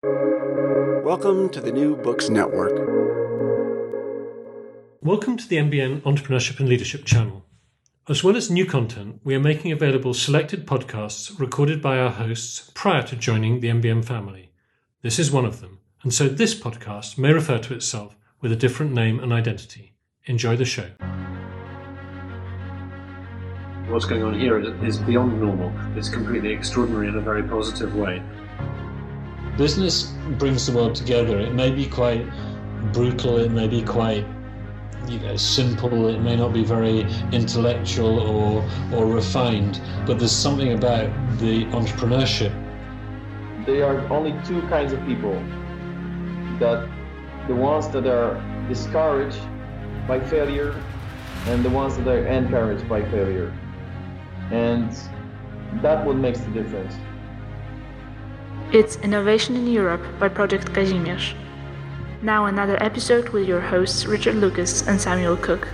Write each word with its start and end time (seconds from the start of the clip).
Welcome 0.00 1.48
to 1.48 1.60
the 1.60 1.72
New 1.72 1.96
Books 1.96 2.28
Network. 2.28 2.70
Welcome 5.02 5.36
to 5.36 5.48
the 5.48 5.56
NBN 5.56 6.02
Entrepreneurship 6.02 6.60
and 6.60 6.68
Leadership 6.68 7.04
channel. 7.04 7.44
As 8.08 8.22
well 8.22 8.36
as 8.36 8.48
new 8.48 8.64
content, 8.64 9.20
we 9.24 9.34
are 9.34 9.40
making 9.40 9.72
available 9.72 10.14
selected 10.14 10.68
podcasts 10.68 11.40
recorded 11.40 11.82
by 11.82 11.98
our 11.98 12.10
hosts 12.10 12.70
prior 12.74 13.02
to 13.08 13.16
joining 13.16 13.58
the 13.58 13.70
NBN 13.70 14.04
family. 14.04 14.52
This 15.02 15.18
is 15.18 15.32
one 15.32 15.44
of 15.44 15.60
them, 15.60 15.80
and 16.04 16.14
so 16.14 16.28
this 16.28 16.54
podcast 16.54 17.18
may 17.18 17.32
refer 17.32 17.58
to 17.58 17.74
itself 17.74 18.14
with 18.40 18.52
a 18.52 18.56
different 18.56 18.92
name 18.92 19.18
and 19.18 19.32
identity. 19.32 19.96
Enjoy 20.26 20.54
the 20.54 20.64
show. 20.64 20.90
What's 23.88 24.04
going 24.04 24.22
on 24.22 24.38
here 24.38 24.60
is 24.84 24.98
beyond 24.98 25.40
normal. 25.40 25.72
It's 25.98 26.08
completely 26.08 26.52
extraordinary 26.52 27.08
in 27.08 27.16
a 27.16 27.20
very 27.20 27.42
positive 27.42 27.96
way. 27.96 28.22
Business 29.58 30.14
brings 30.38 30.66
the 30.66 30.72
world 30.72 30.94
together. 30.94 31.40
It 31.40 31.52
may 31.52 31.72
be 31.72 31.84
quite 31.84 32.24
brutal, 32.92 33.38
it 33.38 33.50
may 33.50 33.66
be 33.66 33.82
quite 33.82 34.24
you 35.08 35.18
know, 35.18 35.36
simple, 35.36 36.06
it 36.06 36.20
may 36.20 36.36
not 36.36 36.52
be 36.52 36.62
very 36.62 37.00
intellectual 37.32 38.20
or, 38.20 38.64
or 38.94 39.06
refined, 39.06 39.80
but 40.06 40.20
there's 40.20 40.30
something 40.30 40.74
about 40.74 41.10
the 41.38 41.64
entrepreneurship. 41.72 42.52
There 43.66 43.84
are 43.84 44.08
only 44.12 44.32
two 44.46 44.62
kinds 44.68 44.92
of 44.92 45.04
people 45.06 45.34
that 46.60 46.88
the 47.48 47.54
ones 47.56 47.88
that 47.88 48.06
are 48.06 48.40
discouraged 48.68 49.40
by 50.06 50.20
failure 50.20 50.80
and 51.46 51.64
the 51.64 51.70
ones 51.70 51.96
that 51.96 52.06
are 52.06 52.26
encouraged 52.28 52.88
by 52.88 53.02
failure. 53.10 53.52
And 54.52 54.96
that 55.82 56.06
what 56.06 56.14
makes 56.14 56.38
the 56.38 56.50
difference. 56.52 56.94
It's 58.70 58.96
Innovation 58.96 59.56
in 59.56 59.66
Europe 59.66 60.02
by 60.20 60.28
Project 60.28 60.74
Kazimierz. 60.74 61.32
Now 62.20 62.44
another 62.44 62.76
episode 62.82 63.30
with 63.30 63.48
your 63.48 63.62
hosts 63.62 64.04
Richard 64.04 64.34
Lucas 64.34 64.86
and 64.86 65.00
Samuel 65.00 65.38
Cook. 65.38 65.66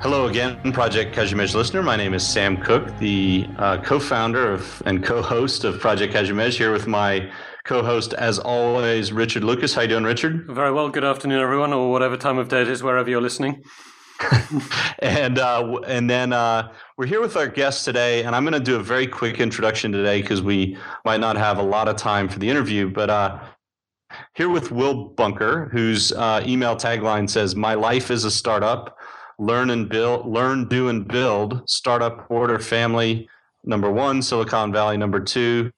Hello 0.00 0.28
again, 0.28 0.72
Project 0.72 1.12
Kazimierz 1.12 1.56
listener. 1.56 1.82
My 1.82 1.96
name 1.96 2.14
is 2.14 2.24
Sam 2.24 2.56
Cook, 2.56 2.96
the 2.98 3.48
uh, 3.58 3.78
co-founder 3.78 4.52
of 4.52 4.80
and 4.86 5.02
co-host 5.02 5.64
of 5.64 5.80
Project 5.80 6.14
Kazimierz, 6.14 6.56
here 6.56 6.70
with 6.70 6.86
my 6.86 7.28
co-host, 7.64 8.12
as 8.12 8.38
always, 8.38 9.12
Richard 9.12 9.42
Lucas. 9.42 9.74
How 9.74 9.82
you 9.82 9.88
doing, 9.88 10.04
Richard? 10.04 10.46
Very 10.46 10.70
well. 10.70 10.88
Good 10.88 11.02
afternoon, 11.02 11.40
everyone, 11.40 11.72
or 11.72 11.90
whatever 11.90 12.16
time 12.16 12.38
of 12.38 12.48
day 12.48 12.62
it 12.62 12.68
is, 12.68 12.80
wherever 12.80 13.10
you're 13.10 13.20
listening. 13.20 13.64
And 15.00 15.38
uh, 15.38 15.78
and 15.86 16.08
then 16.08 16.32
uh, 16.32 16.72
we're 16.96 17.06
here 17.06 17.20
with 17.20 17.36
our 17.36 17.46
guest 17.46 17.84
today, 17.84 18.24
and 18.24 18.34
I'm 18.34 18.44
going 18.44 18.54
to 18.54 18.60
do 18.60 18.76
a 18.76 18.82
very 18.82 19.06
quick 19.06 19.40
introduction 19.40 19.92
today 19.92 20.20
because 20.20 20.42
we 20.42 20.76
might 21.04 21.20
not 21.20 21.36
have 21.36 21.58
a 21.58 21.62
lot 21.62 21.88
of 21.88 21.96
time 21.96 22.28
for 22.28 22.38
the 22.38 22.48
interview, 22.48 22.90
but. 22.90 23.10
Uh, 23.10 23.38
here 24.34 24.48
with 24.48 24.70
Will 24.70 24.94
Bunker, 25.10 25.68
whose 25.70 26.12
uh, 26.12 26.42
email 26.46 26.74
tagline 26.76 27.28
says, 27.28 27.54
"My 27.54 27.74
life 27.74 28.10
is 28.10 28.24
a 28.24 28.30
startup. 28.30 28.96
Learn 29.38 29.70
and 29.70 29.88
build, 29.88 30.26
learn, 30.26 30.66
do, 30.66 30.88
and 30.88 31.06
build. 31.06 31.68
Startup 31.68 32.26
order 32.30 32.58
family 32.58 33.28
number 33.64 33.90
one, 33.90 34.22
Silicon 34.22 34.72
Valley 34.72 34.96
number 34.96 35.20
two, 35.20 35.70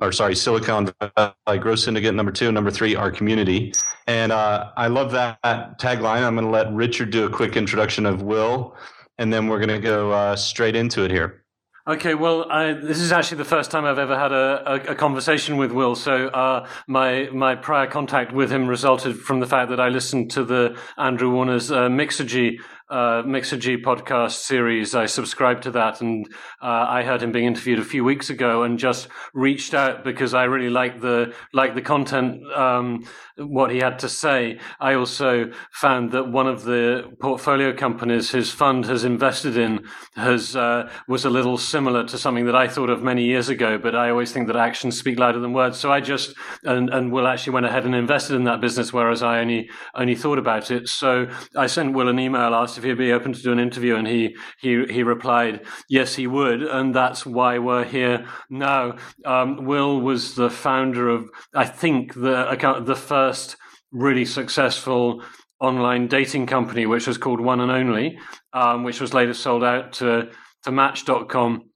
or 0.00 0.10
sorry, 0.10 0.34
Silicon 0.34 0.92
Valley 1.16 1.58
Growth 1.60 1.78
Syndicate 1.78 2.14
number 2.14 2.32
two, 2.32 2.50
number 2.50 2.70
three, 2.70 2.96
our 2.96 3.12
community." 3.12 3.72
And 4.06 4.32
uh, 4.32 4.72
I 4.76 4.88
love 4.88 5.12
that 5.12 5.40
tagline. 5.78 6.22
I'm 6.22 6.34
going 6.34 6.46
to 6.46 6.50
let 6.50 6.72
Richard 6.72 7.10
do 7.10 7.24
a 7.24 7.30
quick 7.30 7.56
introduction 7.56 8.06
of 8.06 8.22
Will, 8.22 8.76
and 9.18 9.32
then 9.32 9.48
we're 9.48 9.58
going 9.58 9.68
to 9.68 9.78
go 9.78 10.10
uh, 10.10 10.36
straight 10.36 10.74
into 10.74 11.04
it 11.04 11.10
here. 11.10 11.42
Okay, 11.84 12.14
well, 12.14 12.48
I, 12.48 12.74
this 12.74 13.00
is 13.00 13.10
actually 13.10 13.38
the 13.38 13.44
first 13.44 13.72
time 13.72 13.84
I've 13.84 13.98
ever 13.98 14.16
had 14.16 14.30
a, 14.30 14.62
a, 14.66 14.92
a 14.92 14.94
conversation 14.94 15.56
with 15.56 15.72
Will. 15.72 15.96
So 15.96 16.28
uh, 16.28 16.68
my 16.86 17.28
my 17.32 17.56
prior 17.56 17.88
contact 17.88 18.32
with 18.32 18.52
him 18.52 18.68
resulted 18.68 19.18
from 19.18 19.40
the 19.40 19.46
fact 19.46 19.68
that 19.70 19.80
I 19.80 19.88
listened 19.88 20.30
to 20.32 20.44
the 20.44 20.78
Andrew 20.96 21.32
Warner's 21.32 21.72
uh, 21.72 21.88
Mixergy 21.88 22.60
uh, 22.92 23.22
Mixergy 23.22 23.82
podcast 23.82 24.32
series. 24.32 24.94
I 24.94 25.06
subscribed 25.06 25.62
to 25.62 25.70
that, 25.70 26.02
and 26.02 26.26
uh, 26.60 26.86
I 26.88 27.02
heard 27.02 27.22
him 27.22 27.32
being 27.32 27.46
interviewed 27.46 27.78
a 27.78 27.84
few 27.84 28.04
weeks 28.04 28.28
ago, 28.28 28.64
and 28.64 28.78
just 28.78 29.08
reached 29.32 29.72
out 29.72 30.04
because 30.04 30.34
I 30.34 30.44
really 30.44 30.68
liked 30.68 31.00
the 31.00 31.34
like 31.54 31.74
the 31.74 31.80
content, 31.80 32.44
um, 32.52 33.06
what 33.38 33.70
he 33.70 33.78
had 33.78 33.98
to 34.00 34.10
say. 34.10 34.60
I 34.78 34.92
also 34.92 35.50
found 35.72 36.12
that 36.12 36.30
one 36.30 36.46
of 36.46 36.64
the 36.64 37.10
portfolio 37.18 37.74
companies 37.74 38.30
his 38.30 38.50
fund 38.50 38.84
has 38.84 39.04
invested 39.04 39.56
in 39.56 39.86
has 40.14 40.54
uh, 40.54 40.90
was 41.08 41.24
a 41.24 41.30
little 41.30 41.56
similar 41.56 42.04
to 42.08 42.18
something 42.18 42.44
that 42.44 42.56
I 42.56 42.68
thought 42.68 42.90
of 42.90 43.02
many 43.02 43.24
years 43.24 43.48
ago. 43.48 43.78
But 43.78 43.94
I 43.94 44.10
always 44.10 44.32
think 44.32 44.48
that 44.48 44.56
actions 44.56 44.98
speak 44.98 45.18
louder 45.18 45.38
than 45.38 45.54
words. 45.54 45.78
So 45.78 45.90
I 45.90 46.00
just 46.00 46.34
and 46.62 46.90
and 46.90 47.10
Will 47.10 47.26
actually 47.26 47.54
went 47.54 47.64
ahead 47.64 47.86
and 47.86 47.94
invested 47.94 48.36
in 48.36 48.44
that 48.44 48.60
business, 48.60 48.92
whereas 48.92 49.22
I 49.22 49.40
only 49.40 49.70
only 49.94 50.14
thought 50.14 50.38
about 50.38 50.70
it. 50.70 50.88
So 50.88 51.28
I 51.56 51.66
sent 51.68 51.94
Will 51.94 52.08
an 52.08 52.18
email, 52.18 52.54
asked 52.54 52.81
if 52.82 52.88
he'd 52.88 52.98
be 52.98 53.12
open 53.12 53.32
to 53.32 53.42
do 53.42 53.52
an 53.52 53.58
interview, 53.58 53.96
and 53.96 54.06
he 54.06 54.36
he 54.60 54.84
he 54.86 55.02
replied, 55.02 55.64
yes, 55.88 56.14
he 56.14 56.26
would, 56.26 56.62
and 56.62 56.94
that's 56.94 57.24
why 57.24 57.58
we're 57.58 57.84
here 57.84 58.26
now. 58.50 58.96
Um, 59.24 59.64
Will 59.64 60.00
was 60.00 60.34
the 60.34 60.50
founder 60.50 61.08
of, 61.08 61.28
I 61.54 61.64
think, 61.64 62.14
the 62.14 62.82
the 62.84 62.96
first 62.96 63.56
really 63.92 64.24
successful 64.24 65.22
online 65.60 66.08
dating 66.08 66.46
company, 66.46 66.86
which 66.86 67.06
was 67.06 67.18
called 67.18 67.40
One 67.40 67.60
and 67.60 67.70
Only, 67.70 68.18
um, 68.52 68.82
which 68.82 69.00
was 69.00 69.14
later 69.14 69.34
sold 69.34 69.62
out 69.62 69.92
to 69.94 70.30
to 70.64 70.72
Match.com 70.72 71.71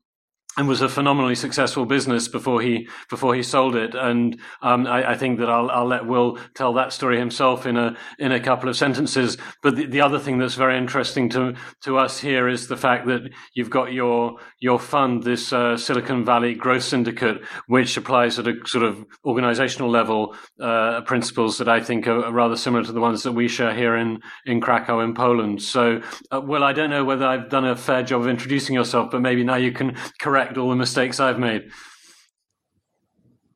and 0.57 0.67
was 0.67 0.81
a 0.81 0.89
phenomenally 0.89 1.35
successful 1.35 1.85
business 1.85 2.29
before 2.29 2.63
he 2.63 2.89
before 3.11 3.35
he 3.35 3.43
sold 3.43 3.77
it. 3.77 3.95
And 3.95 4.39
um, 4.63 4.87
I, 4.87 5.11
I, 5.11 5.17
think 5.17 5.39
that 5.39 5.51
I'll, 5.51 5.71
I'll 5.71 5.87
let 5.87 6.07
Will 6.07 6.39
tell 6.55 6.73
that 6.75 6.93
story 6.93 7.19
himself 7.19 7.67
in 7.67 7.77
a 7.77 7.97
in 8.19 8.33
a 8.33 8.41
couple 8.41 8.69
of 8.69 8.77
sentences. 8.77 9.37
But 9.63 9.77
the, 9.77 9.87
the, 9.87 10.01
other 10.01 10.19
thing 10.19 10.39
that's 10.39 10.55
very 10.55 10.79
interesting 10.79 11.29
to 11.31 11.55
to 11.83 11.99
us 11.99 12.21
here 12.21 12.49
is 12.49 12.69
the 12.69 12.77
fact 12.77 13.07
that 13.07 13.31
you've 13.55 13.71
got 13.71 13.93
your 13.93 14.37
your 14.59 14.79
fund, 14.79 15.25
this 15.25 15.53
uh, 15.53 15.77
Silicon 15.77 16.25
Valley 16.25 16.55
Growth 16.55 16.85
Syndicate, 16.85 17.43
which 17.67 17.97
applies 17.97 18.39
at 18.39 18.47
a 18.47 18.55
sort 18.67 18.85
of 18.85 19.05
organizational 19.25 19.91
level 19.91 20.35
uh, 20.61 21.03
principles 21.03 21.59
that 21.59 21.69
I 21.69 21.81
think 21.81 22.07
are, 22.07 22.33
rather 22.33 22.57
similar 22.57 22.85
to 22.85 22.93
the 22.93 23.01
ones 23.01 23.23
that 23.25 23.33
we 23.33 23.49
share 23.49 23.75
here 23.75 23.97
in 23.97 24.21
in 24.47 24.61
Krakow 24.61 25.01
in 25.01 25.15
Poland. 25.15 25.63
So, 25.63 26.01
uh, 26.33 26.41
Will, 26.41 26.65
I 26.65 26.73
don't 26.73 26.91
know 26.91 27.05
whether 27.05 27.27
I've 27.27 27.51
done 27.51 27.67
a 27.67 27.77
fair 27.77 28.03
job 28.03 28.23
of 28.23 28.29
introducing 28.29 28.75
yourself, 28.75 29.11
but 29.11 29.21
maybe 29.21 29.45
now 29.45 29.57
you 29.57 29.73
can 29.73 29.97
correct 30.19 30.46
correct 30.47 30.59
all 30.59 30.71
the 30.71 30.77
mistakes 30.77 31.21
I've 31.21 31.39
made? 31.39 31.71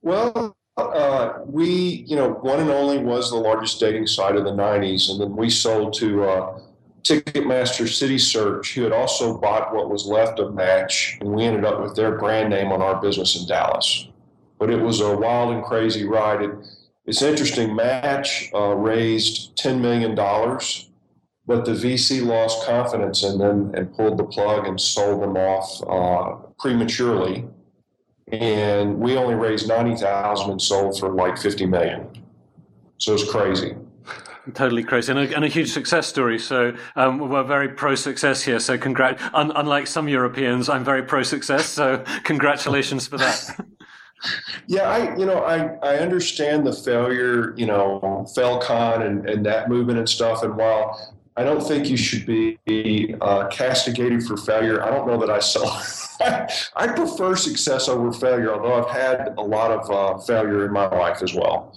Well, 0.03 0.57
uh, 0.77 1.41
we, 1.45 2.05
you 2.07 2.17
know, 2.17 2.31
one 2.31 2.61
and 2.61 2.71
only 2.71 2.99
was 2.99 3.31
the 3.31 3.37
largest 3.37 3.81
dating 3.81 4.07
site 4.07 4.37
of 4.37 4.45
the 4.45 4.53
90s, 4.53 5.11
and 5.11 5.21
then 5.21 5.37
we 5.37 5.51
sold 5.51 5.93
to 5.95 6.25
uh, 6.25 6.61
Ticketmaster 7.03 7.87
Citysearch, 7.87 8.75
who 8.75 8.83
had 8.83 8.93
also 8.93 9.39
bought 9.39 9.75
what 9.75 9.91
was 9.91 10.07
left 10.07 10.39
of 10.39 10.55
Match, 10.55 11.19
and 11.21 11.31
we 11.31 11.45
ended 11.45 11.65
up 11.65 11.81
with 11.81 11.95
their 11.95 12.19
brand 12.19 12.51
name 12.51 12.73
on 12.73 12.83
our 12.83 13.01
business 13.01 13.41
in 13.41 13.47
Dallas. 13.47 14.09
But 14.59 14.71
it 14.71 14.81
was 14.81 15.01
a 15.01 15.17
wild 15.17 15.55
and 15.55 15.65
crazy 15.65 16.05
ride. 16.05 16.43
It, 16.43 16.51
it's 17.07 17.23
interesting. 17.23 17.75
Match 17.75 18.51
uh, 18.55 18.75
raised 18.75 19.57
$10 19.57 19.81
million, 19.81 20.15
but 20.15 21.65
the 21.65 21.73
VC 21.73 22.25
lost 22.25 22.65
confidence 22.65 23.23
in 23.23 23.39
them 23.39 23.75
and 23.75 23.95
pulled 23.95 24.19
the 24.19 24.25
plug 24.25 24.67
and 24.67 24.81
sold 24.81 25.23
them 25.23 25.37
off 25.37 25.83
uh, 25.89 26.50
prematurely, 26.61 27.47
and 28.31 28.99
we 28.99 29.17
only 29.17 29.35
raised 29.35 29.69
ninety 29.69 29.97
thousand 29.97 30.51
and 30.51 30.63
sold 30.63 30.99
for 30.99 31.11
like 31.11 31.39
fifty 31.39 31.67
million. 31.67 32.07
So 32.99 33.15
it's 33.15 33.29
crazy. 33.29 33.75
Totally 34.55 34.83
crazy, 34.83 35.13
and 35.13 35.21
a, 35.21 35.35
and 35.35 35.45
a 35.45 35.49
huge 35.49 35.71
success 35.71 36.07
story. 36.07 36.39
So 36.39 36.75
um, 36.97 37.19
we're 37.19 37.43
very 37.43 37.69
pro 37.69 37.95
success 37.95 38.43
here. 38.43 38.59
So 38.59 38.79
congrats. 38.79 39.23
Un- 39.35 39.53
unlike 39.55 39.87
some 39.87 40.09
Europeans, 40.09 40.69
I'm 40.69 40.85
very 40.85 41.03
pro 41.03 41.23
success. 41.23 41.67
So 41.67 42.05
congratulations 42.25 43.07
for 43.07 43.19
that. 43.19 43.67
yeah, 44.67 44.83
I 44.83 45.17
you 45.17 45.27
know 45.27 45.45
I 45.45 45.77
I 45.83 45.99
understand 45.99 46.67
the 46.67 46.73
failure, 46.73 47.55
you 47.57 47.67
know, 47.67 48.27
Failcon 48.37 49.07
and 49.07 49.29
and 49.29 49.45
that 49.47 49.69
movement 49.69 49.99
and 49.99 50.09
stuff. 50.09 50.43
And 50.43 50.57
while 50.57 51.10
I 51.37 51.45
don't 51.45 51.63
think 51.63 51.89
you 51.89 51.97
should 51.97 52.27
be 52.27 53.15
uh, 53.21 53.49
castigated 53.49 54.25
for 54.25 54.37
failure. 54.37 54.83
I 54.83 54.91
don't 54.91 55.07
know 55.07 55.19
that 55.19 55.31
I 55.31 55.39
saw. 55.39 55.81
I 56.77 56.89
prefer 56.89 57.37
success 57.37 57.89
over 57.89 58.13
failure, 58.13 58.53
although 58.53 58.75
I've 58.75 58.91
had 58.91 59.35
a 59.39 59.43
lot 59.43 59.71
of 59.71 59.91
uh, 59.91 60.19
failure 60.19 60.67
in 60.67 60.73
my 60.73 60.87
life 60.89 61.23
as 61.23 61.33
well. 61.33 61.75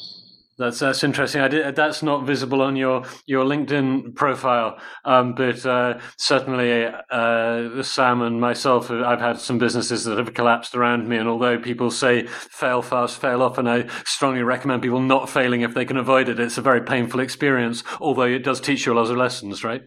That's 0.57 0.79
that's 0.79 1.03
interesting. 1.03 1.41
I 1.41 1.47
did, 1.47 1.75
that's 1.75 2.03
not 2.03 2.27
visible 2.27 2.61
on 2.61 2.75
your 2.75 3.03
your 3.25 3.43
LinkedIn 3.43 4.15
profile, 4.15 4.77
um, 5.03 5.33
but 5.33 5.65
uh, 5.65 5.99
certainly 6.17 6.85
uh, 6.85 7.81
Sam 7.81 8.21
and 8.21 8.39
myself, 8.39 8.91
I've 8.91 9.19
had 9.19 9.39
some 9.39 9.57
businesses 9.57 10.03
that 10.03 10.19
have 10.19 10.35
collapsed 10.35 10.75
around 10.75 11.07
me. 11.07 11.17
And 11.17 11.27
although 11.27 11.57
people 11.57 11.89
say 11.89 12.27
fail 12.27 12.83
fast, 12.83 13.19
fail 13.19 13.41
often, 13.41 13.67
I 13.67 13.87
strongly 14.05 14.43
recommend 14.43 14.83
people 14.83 15.01
not 15.01 15.27
failing 15.27 15.61
if 15.61 15.73
they 15.73 15.85
can 15.85 15.97
avoid 15.97 16.29
it. 16.29 16.39
It's 16.39 16.59
a 16.59 16.61
very 16.61 16.81
painful 16.81 17.19
experience, 17.19 17.83
although 17.99 18.23
it 18.23 18.43
does 18.43 18.61
teach 18.61 18.85
you 18.85 18.93
a 18.93 18.95
lot 18.95 19.09
of 19.09 19.17
lessons, 19.17 19.63
right? 19.63 19.81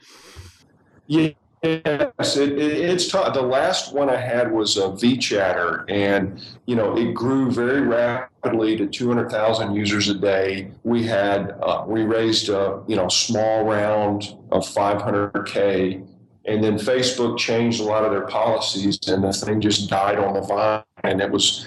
Yeah, 1.06 1.28
Yes, 1.62 2.36
it, 2.36 2.52
it, 2.52 2.58
it's 2.58 3.08
tough. 3.08 3.32
The 3.34 3.42
last 3.42 3.94
one 3.94 4.10
I 4.10 4.16
had 4.16 4.52
was 4.52 4.76
a 4.76 4.88
VChatter, 4.88 5.90
and 5.90 6.44
you 6.66 6.76
know 6.76 6.96
it 6.96 7.14
grew 7.14 7.50
very 7.50 7.80
rapidly 7.80 8.76
to 8.76 8.86
200,000 8.86 9.74
users 9.74 10.08
a 10.08 10.14
day. 10.14 10.70
We 10.84 11.04
had 11.04 11.56
uh, 11.62 11.84
we 11.86 12.02
raised 12.02 12.50
a 12.50 12.82
you 12.86 12.96
know 12.96 13.08
small 13.08 13.64
round 13.64 14.36
of 14.52 14.66
500k, 14.66 16.06
and 16.44 16.62
then 16.62 16.76
Facebook 16.76 17.38
changed 17.38 17.80
a 17.80 17.84
lot 17.84 18.04
of 18.04 18.10
their 18.10 18.26
policies, 18.26 18.98
and 19.08 19.24
the 19.24 19.32
thing 19.32 19.60
just 19.60 19.88
died 19.88 20.18
on 20.18 20.34
the 20.34 20.42
vine, 20.42 20.82
and 21.04 21.20
it 21.20 21.30
was 21.30 21.66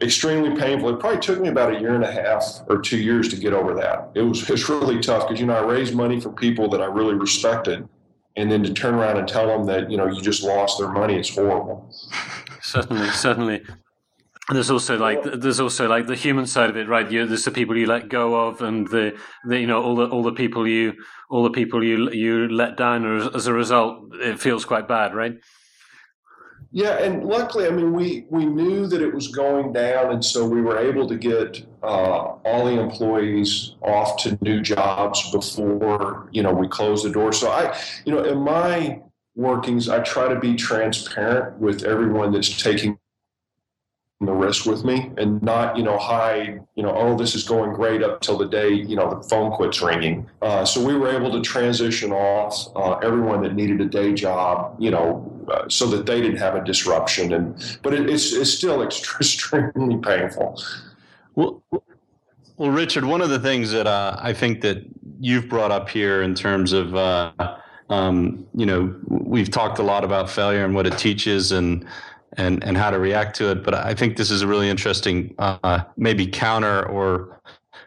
extremely 0.00 0.58
painful. 0.58 0.90
It 0.90 1.00
probably 1.00 1.20
took 1.20 1.40
me 1.40 1.48
about 1.48 1.74
a 1.74 1.80
year 1.80 1.94
and 1.94 2.04
a 2.04 2.12
half 2.12 2.62
or 2.68 2.78
two 2.80 2.98
years 2.98 3.28
to 3.28 3.36
get 3.36 3.52
over 3.52 3.72
that. 3.74 4.10
It 4.14 4.22
was 4.22 4.50
it's 4.50 4.68
really 4.68 5.00
tough 5.00 5.28
because 5.28 5.40
you 5.40 5.46
know 5.46 5.54
I 5.54 5.64
raised 5.64 5.94
money 5.94 6.20
from 6.20 6.34
people 6.34 6.68
that 6.70 6.82
I 6.82 6.86
really 6.86 7.14
respected 7.14 7.88
and 8.38 8.50
then 8.50 8.62
to 8.62 8.72
turn 8.72 8.94
around 8.94 9.18
and 9.18 9.28
tell 9.28 9.46
them 9.46 9.66
that 9.66 9.90
you 9.90 9.96
know 9.96 10.06
you 10.06 10.22
just 10.22 10.42
lost 10.42 10.78
their 10.78 10.88
money 10.88 11.16
it's 11.16 11.34
horrible. 11.34 11.92
Certainly, 12.62 13.10
certainly. 13.10 13.62
There's 14.50 14.70
also 14.70 14.96
like 14.96 15.22
there's 15.24 15.60
also 15.60 15.88
like 15.88 16.06
the 16.06 16.14
human 16.14 16.46
side 16.46 16.70
of 16.70 16.76
it, 16.76 16.88
right? 16.88 17.10
You, 17.10 17.26
there's 17.26 17.44
the 17.44 17.50
people 17.50 17.76
you 17.76 17.86
let 17.86 18.08
go 18.08 18.48
of, 18.48 18.62
and 18.62 18.88
the, 18.88 19.18
the 19.44 19.60
you 19.60 19.66
know 19.66 19.82
all 19.82 19.94
the 19.94 20.06
all 20.06 20.22
the 20.22 20.32
people 20.32 20.66
you 20.66 20.94
all 21.28 21.42
the 21.42 21.50
people 21.50 21.84
you 21.84 22.10
you 22.12 22.48
let 22.48 22.76
down, 22.76 23.04
or 23.04 23.36
as 23.36 23.46
a 23.46 23.52
result, 23.52 24.14
it 24.14 24.40
feels 24.40 24.64
quite 24.64 24.88
bad, 24.88 25.14
right? 25.14 25.34
Yeah, 26.70 26.98
and 26.98 27.24
luckily, 27.24 27.66
I 27.66 27.70
mean, 27.70 27.94
we 27.94 28.26
we 28.28 28.44
knew 28.44 28.86
that 28.88 29.00
it 29.00 29.14
was 29.14 29.28
going 29.28 29.72
down, 29.72 30.12
and 30.12 30.22
so 30.22 30.46
we 30.46 30.60
were 30.60 30.78
able 30.78 31.08
to 31.08 31.16
get 31.16 31.64
uh, 31.82 32.34
all 32.44 32.66
the 32.66 32.78
employees 32.78 33.74
off 33.80 34.18
to 34.24 34.38
new 34.42 34.60
jobs 34.60 35.30
before 35.30 36.28
you 36.30 36.42
know 36.42 36.52
we 36.52 36.68
closed 36.68 37.06
the 37.06 37.10
door. 37.10 37.32
So 37.32 37.50
I, 37.50 37.74
you 38.04 38.12
know, 38.12 38.22
in 38.22 38.38
my 38.38 39.00
workings, 39.34 39.88
I 39.88 40.00
try 40.00 40.28
to 40.28 40.38
be 40.38 40.56
transparent 40.56 41.58
with 41.58 41.84
everyone 41.84 42.32
that's 42.32 42.62
taking 42.62 42.98
the 44.20 44.32
risk 44.32 44.66
with 44.66 44.84
me 44.84 45.12
and 45.16 45.40
not 45.42 45.76
you 45.76 45.82
know 45.84 45.96
hide 45.96 46.60
you 46.74 46.82
know 46.82 46.92
oh 46.92 47.16
this 47.16 47.36
is 47.36 47.44
going 47.44 47.72
great 47.72 48.02
up 48.02 48.20
till 48.20 48.36
the 48.36 48.48
day 48.48 48.68
you 48.68 48.96
know 48.96 49.08
the 49.14 49.28
phone 49.28 49.52
quits 49.52 49.80
ringing 49.80 50.28
uh, 50.42 50.64
so 50.64 50.84
we 50.84 50.96
were 50.96 51.08
able 51.08 51.30
to 51.30 51.40
transition 51.40 52.10
off 52.10 52.66
uh, 52.74 52.94
everyone 52.94 53.40
that 53.40 53.54
needed 53.54 53.80
a 53.80 53.84
day 53.84 54.12
job 54.12 54.74
you 54.80 54.90
know 54.90 55.37
uh, 55.50 55.68
so 55.68 55.86
that 55.86 56.06
they 56.06 56.20
didn't 56.20 56.38
have 56.38 56.54
a 56.54 56.64
disruption 56.64 57.32
and 57.32 57.78
but 57.82 57.94
it, 57.94 58.08
it's, 58.08 58.32
it's 58.32 58.50
still 58.50 58.82
extremely 59.20 59.96
painful 59.98 60.60
well 61.34 61.62
well 62.56 62.70
richard 62.70 63.04
one 63.04 63.20
of 63.20 63.30
the 63.30 63.38
things 63.38 63.70
that 63.70 63.86
uh, 63.86 64.16
i 64.20 64.32
think 64.32 64.60
that 64.60 64.84
you've 65.20 65.48
brought 65.48 65.70
up 65.70 65.88
here 65.88 66.22
in 66.22 66.34
terms 66.34 66.72
of 66.72 66.94
uh, 66.94 67.32
um, 67.90 68.46
you 68.54 68.66
know 68.66 68.94
we've 69.08 69.50
talked 69.50 69.78
a 69.78 69.82
lot 69.82 70.04
about 70.04 70.28
failure 70.28 70.64
and 70.64 70.74
what 70.74 70.86
it 70.86 70.96
teaches 70.98 71.52
and 71.52 71.86
and 72.36 72.62
and 72.64 72.76
how 72.76 72.90
to 72.90 72.98
react 72.98 73.36
to 73.36 73.50
it. 73.50 73.62
But 73.62 73.74
I 73.74 73.94
think 73.94 74.16
this 74.16 74.30
is 74.30 74.42
a 74.42 74.46
really 74.46 74.68
interesting, 74.68 75.34
uh, 75.38 75.84
maybe 75.96 76.26
counter 76.26 76.86
or 76.88 77.40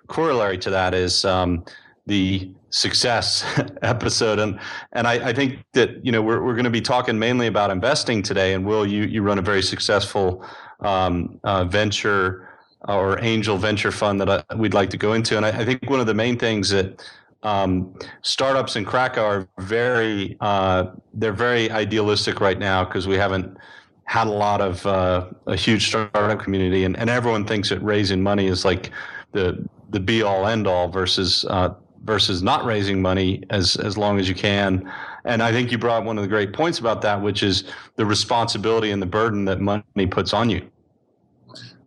corollary 0.07 0.57
to 0.59 0.69
that 0.69 0.93
is 0.93 1.25
um, 1.25 1.63
the 2.05 2.51
success 2.71 3.45
episode, 3.81 4.39
and 4.39 4.59
and 4.93 5.07
I, 5.07 5.29
I, 5.29 5.33
think 5.33 5.59
that 5.73 6.03
you 6.03 6.11
know 6.11 6.21
we're 6.21 6.41
we're 6.41 6.53
going 6.53 6.65
to 6.65 6.71
be 6.71 6.81
talking 6.81 7.19
mainly 7.19 7.47
about 7.47 7.69
investing 7.69 8.23
today. 8.23 8.53
And 8.53 8.65
Will, 8.65 8.85
you 8.85 9.03
you 9.03 9.21
run 9.21 9.37
a 9.37 9.41
very 9.41 9.61
successful 9.61 10.43
um, 10.79 11.39
uh, 11.43 11.65
venture 11.65 12.49
or 12.87 13.19
angel 13.23 13.57
venture 13.57 13.91
fund 13.91 14.19
that 14.21 14.45
I, 14.49 14.55
we'd 14.55 14.73
like 14.73 14.89
to 14.91 14.97
go 14.97 15.13
into, 15.13 15.37
and 15.37 15.45
I, 15.45 15.49
I 15.49 15.65
think 15.65 15.89
one 15.89 15.99
of 15.99 16.07
the 16.07 16.15
main 16.15 16.39
things 16.39 16.69
that 16.69 17.07
um, 17.43 17.93
startups 18.21 18.75
in 18.75 18.85
Krakow 18.85 19.23
are 19.23 19.47
very 19.59 20.37
uh, 20.41 20.87
they're 21.13 21.33
very 21.33 21.69
idealistic 21.69 22.39
right 22.39 22.57
now 22.57 22.83
because 22.83 23.07
we 23.07 23.15
haven't 23.15 23.57
had 24.05 24.27
a 24.27 24.31
lot 24.31 24.61
of 24.61 24.85
uh, 24.85 25.29
a 25.47 25.55
huge 25.55 25.87
startup 25.87 26.39
community, 26.39 26.85
and, 26.85 26.97
and 26.97 27.09
everyone 27.09 27.45
thinks 27.45 27.69
that 27.69 27.81
raising 27.81 28.21
money 28.21 28.47
is 28.47 28.65
like 28.65 28.91
the 29.31 29.67
the 29.89 29.99
be 29.99 30.21
all 30.21 30.47
end 30.47 30.67
all 30.67 30.87
versus 30.87 31.45
uh, 31.49 31.69
versus 32.03 32.41
not 32.41 32.65
raising 32.65 33.01
money 33.01 33.43
as 33.49 33.75
as 33.77 33.97
long 33.97 34.19
as 34.19 34.27
you 34.27 34.35
can. 34.35 34.91
And 35.23 35.43
I 35.43 35.51
think 35.51 35.71
you 35.71 35.77
brought 35.77 36.03
one 36.03 36.17
of 36.17 36.23
the 36.23 36.27
great 36.27 36.53
points 36.53 36.79
about 36.79 37.01
that, 37.03 37.21
which 37.21 37.43
is 37.43 37.65
the 37.95 38.05
responsibility 38.05 38.91
and 38.91 39.01
the 39.01 39.07
burden 39.07 39.45
that 39.45 39.61
money 39.61 40.07
puts 40.09 40.33
on 40.33 40.49
you. 40.49 40.67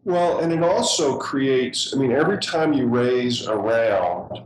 Well, 0.04 0.40
and 0.40 0.52
it 0.52 0.62
also 0.62 1.16
creates. 1.16 1.94
I 1.94 1.98
mean, 1.98 2.12
every 2.12 2.38
time 2.38 2.72
you 2.72 2.86
raise 2.86 3.46
a 3.46 3.56
round, 3.56 4.42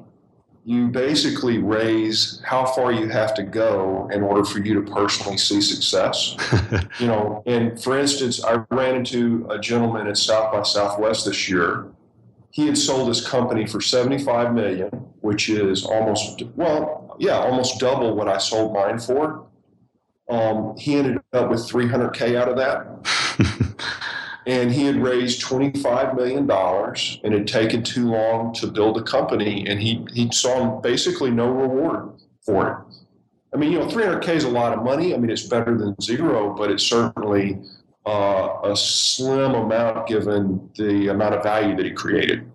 you 0.64 0.86
basically 0.88 1.58
raise 1.58 2.42
how 2.44 2.66
far 2.66 2.92
you 2.92 3.08
have 3.08 3.34
to 3.34 3.42
go 3.42 4.08
in 4.12 4.22
order 4.22 4.44
for 4.44 4.58
you 4.60 4.74
to 4.74 4.92
personally 4.92 5.38
see 5.38 5.60
success. 5.60 6.36
you 7.00 7.06
know, 7.06 7.42
and 7.46 7.82
for 7.82 7.98
instance, 7.98 8.44
I 8.44 8.62
ran 8.70 8.94
into 8.94 9.46
a 9.50 9.58
gentleman 9.58 10.06
at 10.06 10.18
South 10.18 10.52
by 10.52 10.62
Southwest 10.62 11.24
this 11.24 11.48
year. 11.48 11.86
He 12.58 12.66
had 12.66 12.76
sold 12.76 13.06
his 13.06 13.24
company 13.24 13.68
for 13.68 13.80
75 13.80 14.52
million, 14.52 14.88
which 15.20 15.48
is 15.48 15.84
almost 15.84 16.42
well, 16.56 17.14
yeah, 17.20 17.36
almost 17.38 17.78
double 17.78 18.16
what 18.16 18.26
I 18.26 18.38
sold 18.38 18.74
mine 18.74 18.98
for. 18.98 19.46
Um, 20.28 20.76
he 20.76 20.96
ended 20.96 21.22
up 21.32 21.50
with 21.50 21.60
300k 21.60 22.34
out 22.34 22.48
of 22.48 22.56
that. 22.56 23.86
and 24.48 24.72
he 24.72 24.86
had 24.86 24.96
raised 24.96 25.40
$25 25.40 26.16
million 26.16 26.50
and 26.50 27.32
had 27.32 27.46
taken 27.46 27.84
too 27.84 28.08
long 28.08 28.52
to 28.54 28.66
build 28.66 28.96
a 28.96 29.04
company 29.04 29.64
and 29.68 29.80
he, 29.80 30.04
he 30.12 30.28
saw 30.32 30.80
basically 30.80 31.30
no 31.30 31.48
reward 31.48 32.10
for 32.44 32.68
it 32.68 32.94
i 33.54 33.56
mean 33.56 33.72
you 33.72 33.78
know 33.78 33.86
300k 33.86 34.28
is 34.28 34.44
a 34.44 34.48
lot 34.48 34.72
of 34.76 34.82
money 34.82 35.14
i 35.14 35.18
mean 35.18 35.30
it's 35.30 35.46
better 35.46 35.76
than 35.76 35.94
zero 36.00 36.54
but 36.54 36.70
it's 36.70 36.82
certainly 36.82 37.58
uh, 38.08 38.72
a 38.72 38.76
slim 38.76 39.54
amount 39.54 40.08
given 40.08 40.70
the 40.76 41.08
amount 41.08 41.34
of 41.34 41.42
value 41.42 41.76
that 41.76 41.84
he 41.84 41.92
created 41.92 42.50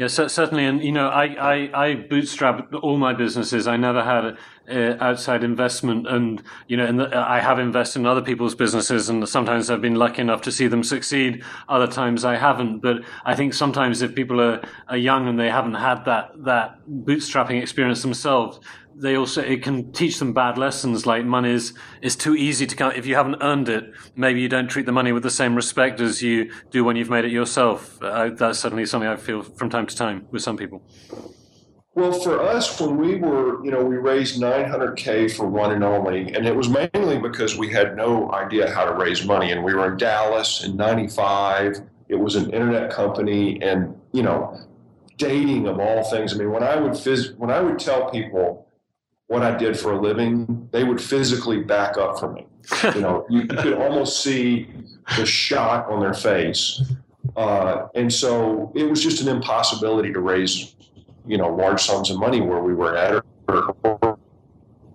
yeah, 0.00 0.06
certainly, 0.06 0.64
and 0.64 0.82
you 0.82 0.92
know, 0.92 1.08
I, 1.08 1.24
I, 1.24 1.88
I 1.88 1.94
bootstrapped 1.94 2.72
all 2.82 2.96
my 2.96 3.12
businesses. 3.12 3.66
I 3.66 3.76
never 3.76 4.02
had 4.02 4.38
uh, 4.74 4.96
outside 4.98 5.44
investment, 5.44 6.08
and 6.08 6.42
you 6.68 6.78
know, 6.78 7.10
I 7.12 7.38
have 7.40 7.58
invested 7.58 7.98
in 7.98 8.06
other 8.06 8.22
people's 8.22 8.54
businesses, 8.54 9.10
and 9.10 9.28
sometimes 9.28 9.68
I've 9.68 9.82
been 9.82 9.96
lucky 9.96 10.22
enough 10.22 10.40
to 10.42 10.52
see 10.52 10.68
them 10.68 10.82
succeed. 10.82 11.44
Other 11.68 11.86
times 11.86 12.24
I 12.24 12.36
haven't. 12.36 12.78
But 12.78 13.02
I 13.26 13.34
think 13.34 13.52
sometimes 13.52 14.00
if 14.00 14.14
people 14.14 14.40
are, 14.40 14.62
are 14.88 14.96
young 14.96 15.28
and 15.28 15.38
they 15.38 15.50
haven't 15.50 15.74
had 15.74 16.06
that 16.06 16.30
that 16.44 16.78
bootstrapping 16.88 17.60
experience 17.60 18.00
themselves, 18.00 18.58
they 19.00 19.16
also 19.16 19.42
it 19.42 19.62
can 19.62 19.92
teach 19.92 20.18
them 20.18 20.32
bad 20.32 20.58
lessons 20.58 21.06
like 21.06 21.24
money 21.24 21.50
is 21.50 21.72
is 22.02 22.14
too 22.16 22.34
easy 22.34 22.66
to 22.66 22.76
come 22.76 22.92
if 22.92 23.06
you 23.06 23.14
haven't 23.14 23.36
earned 23.40 23.68
it 23.68 23.84
maybe 24.14 24.40
you 24.40 24.48
don't 24.48 24.68
treat 24.68 24.86
the 24.86 24.92
money 24.92 25.12
with 25.12 25.22
the 25.22 25.30
same 25.30 25.54
respect 25.54 26.00
as 26.00 26.22
you 26.22 26.50
do 26.70 26.84
when 26.84 26.96
you've 26.96 27.10
made 27.10 27.24
it 27.24 27.32
yourself. 27.32 28.00
Uh, 28.02 28.30
that's 28.30 28.58
certainly 28.58 28.86
something 28.86 29.08
i 29.08 29.16
feel 29.16 29.42
from 29.42 29.70
time 29.70 29.86
to 29.86 29.96
time 29.96 30.26
with 30.30 30.42
some 30.42 30.56
people. 30.56 30.82
Well 31.94 32.12
for 32.12 32.40
us 32.40 32.80
when 32.80 32.96
we 32.96 33.16
were 33.16 33.64
you 33.64 33.70
know 33.70 33.82
we 33.82 33.96
raised 33.96 34.40
900k 34.40 35.34
for 35.34 35.46
one 35.46 35.72
and 35.72 35.82
only 35.82 36.32
and 36.34 36.46
it 36.46 36.54
was 36.54 36.68
mainly 36.68 37.18
because 37.18 37.56
we 37.56 37.72
had 37.72 37.96
no 37.96 38.30
idea 38.32 38.70
how 38.70 38.84
to 38.84 38.92
raise 38.92 39.24
money 39.24 39.50
and 39.52 39.64
we 39.64 39.74
were 39.74 39.90
in 39.92 39.96
dallas 39.96 40.64
in 40.64 40.76
95 40.76 41.80
it 42.08 42.16
was 42.16 42.36
an 42.36 42.50
internet 42.50 42.90
company 42.90 43.60
and 43.62 43.94
you 44.12 44.22
know 44.22 44.58
dating 45.16 45.68
of 45.68 45.78
all 45.78 46.02
things. 46.04 46.32
I 46.32 46.38
mean 46.38 46.50
when 46.50 46.62
i 46.62 46.76
would 46.76 46.92
phys- 46.92 47.36
when 47.36 47.50
i 47.50 47.60
would 47.60 47.78
tell 47.78 48.10
people 48.10 48.69
what 49.30 49.44
I 49.44 49.56
did 49.56 49.78
for 49.78 49.92
a 49.92 50.00
living, 50.00 50.68
they 50.72 50.82
would 50.82 51.00
physically 51.00 51.60
back 51.60 51.96
up 51.96 52.18
for 52.18 52.32
me. 52.32 52.48
you 52.96 53.00
know, 53.00 53.24
you, 53.30 53.42
you, 53.42 53.46
could 53.46 53.74
almost 53.74 54.24
see 54.24 54.68
the 55.16 55.24
shock 55.24 55.86
on 55.88 56.00
their 56.00 56.14
face. 56.14 56.82
Uh, 57.36 57.86
and 57.94 58.12
so 58.12 58.72
it 58.74 58.82
was 58.82 59.00
just 59.00 59.22
an 59.22 59.28
impossibility 59.28 60.12
to 60.12 60.18
raise, 60.18 60.74
you 61.28 61.38
know, 61.38 61.48
large 61.48 61.80
sums 61.80 62.10
of 62.10 62.18
money 62.18 62.40
where 62.40 62.60
we 62.60 62.74
were 62.74 62.96
at, 62.96 63.24
or, 63.46 63.76
or, 63.84 64.18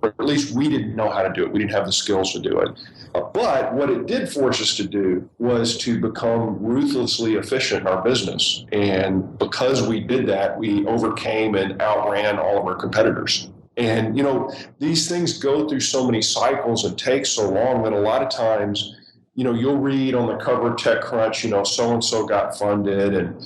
or 0.01 0.10
at 0.10 0.25
least 0.25 0.54
we 0.54 0.68
didn't 0.68 0.98
know 0.98 1.10
how 1.10 1.22
to 1.22 1.32
do 1.32 1.46
it. 1.46 1.51
We 1.54 1.60
didn't 1.60 1.72
have 1.72 1.86
the 1.86 1.94
skills 1.94 2.34
to 2.34 2.39
do 2.39 2.60
it. 2.60 2.77
Uh, 3.15 3.22
but 3.34 3.74
what 3.74 3.89
it 3.89 4.06
did 4.06 4.30
force 4.30 4.62
us 4.62 4.75
to 4.75 4.86
do 4.86 5.30
was 5.39 5.77
to 5.77 5.98
become 5.98 6.62
ruthlessly 6.62 7.36
efficient 7.36 7.82
in 7.82 7.88
our 7.88 8.04
business. 8.04 8.65
And 8.74 9.39
because 9.39 9.88
we 9.88 10.01
did 10.01 10.27
that, 10.27 10.60
we 10.60 10.86
overcame 10.88 11.56
and 11.56 11.82
outran 11.82 12.38
all 12.38 12.58
of 12.58 12.65
our 12.65 12.75
competitors. 12.75 13.48
And, 13.77 14.17
you 14.17 14.24
know, 14.24 14.53
these 14.79 15.10
things 15.10 15.38
go 15.38 15.67
through 15.67 15.82
so 15.82 16.05
many 16.05 16.22
cycles 16.22 16.86
and 16.86 16.98
take 16.98 17.25
so 17.25 17.50
long 17.50 17.84
that 17.84 17.94
a 17.94 18.00
lot 18.00 18.22
of 18.22 18.29
times, 18.29 18.96
you 19.34 19.44
know, 19.44 19.53
you'll 19.53 19.77
read 19.77 20.15
on 20.15 20.27
the 20.27 20.38
cover 20.38 20.72
of 20.72 20.77
TechCrunch, 20.77 21.44
you 21.44 21.50
know, 21.50 21.63
so 21.63 21.94
and 21.94 22.03
so 22.03 22.25
got 22.25 22.58
funded. 22.58 23.13
And, 23.13 23.41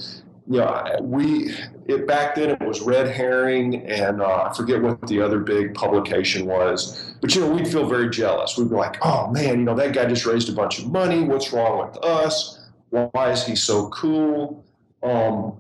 you 0.47 0.59
know, 0.59 0.97
we, 1.01 1.51
it, 1.87 2.05
back 2.05 2.35
then 2.35 2.51
it 2.51 2.61
was 2.61 2.81
Red 2.81 3.07
Herring 3.07 3.87
and 3.87 4.21
uh, 4.21 4.49
I 4.49 4.53
forget 4.55 4.81
what 4.81 5.07
the 5.07 5.19
other 5.19 5.39
big 5.39 5.73
publication 5.73 6.45
was. 6.45 7.15
But, 7.21 7.33
you 7.33 7.41
know, 7.41 7.49
we'd 7.49 7.67
feel 7.67 7.87
very 7.87 8.09
jealous. 8.11 8.55
We'd 8.55 8.69
be 8.69 8.75
like, 8.75 8.97
oh 9.01 9.31
man, 9.31 9.59
you 9.59 9.65
know, 9.65 9.75
that 9.75 9.93
guy 9.93 10.05
just 10.05 10.27
raised 10.27 10.49
a 10.49 10.53
bunch 10.53 10.77
of 10.77 10.91
money. 10.91 11.23
What's 11.23 11.51
wrong 11.51 11.87
with 11.87 11.97
us? 12.03 12.67
Why 12.91 13.31
is 13.31 13.45
he 13.45 13.55
so 13.55 13.89
cool? 13.89 14.63
Um, 15.01 15.59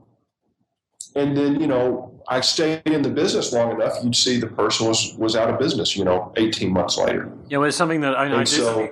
and 1.15 1.35
then, 1.35 1.59
you 1.59 1.67
know, 1.67 2.18
I 2.29 2.41
stayed 2.41 2.81
in 2.85 3.01
the 3.01 3.09
business 3.09 3.51
long 3.51 3.71
enough, 3.71 3.97
you'd 4.03 4.15
see 4.15 4.39
the 4.39 4.47
person 4.47 4.87
was 4.87 5.15
was 5.17 5.35
out 5.35 5.49
of 5.49 5.59
business. 5.59 5.97
You 5.97 6.05
know, 6.05 6.31
eighteen 6.37 6.71
months 6.71 6.97
later. 6.97 7.31
Yeah, 7.49 7.57
well, 7.57 7.67
it's 7.67 7.77
something 7.77 8.01
that 8.01 8.15
I, 8.15 8.41
I 8.41 8.43
so, 8.43 8.89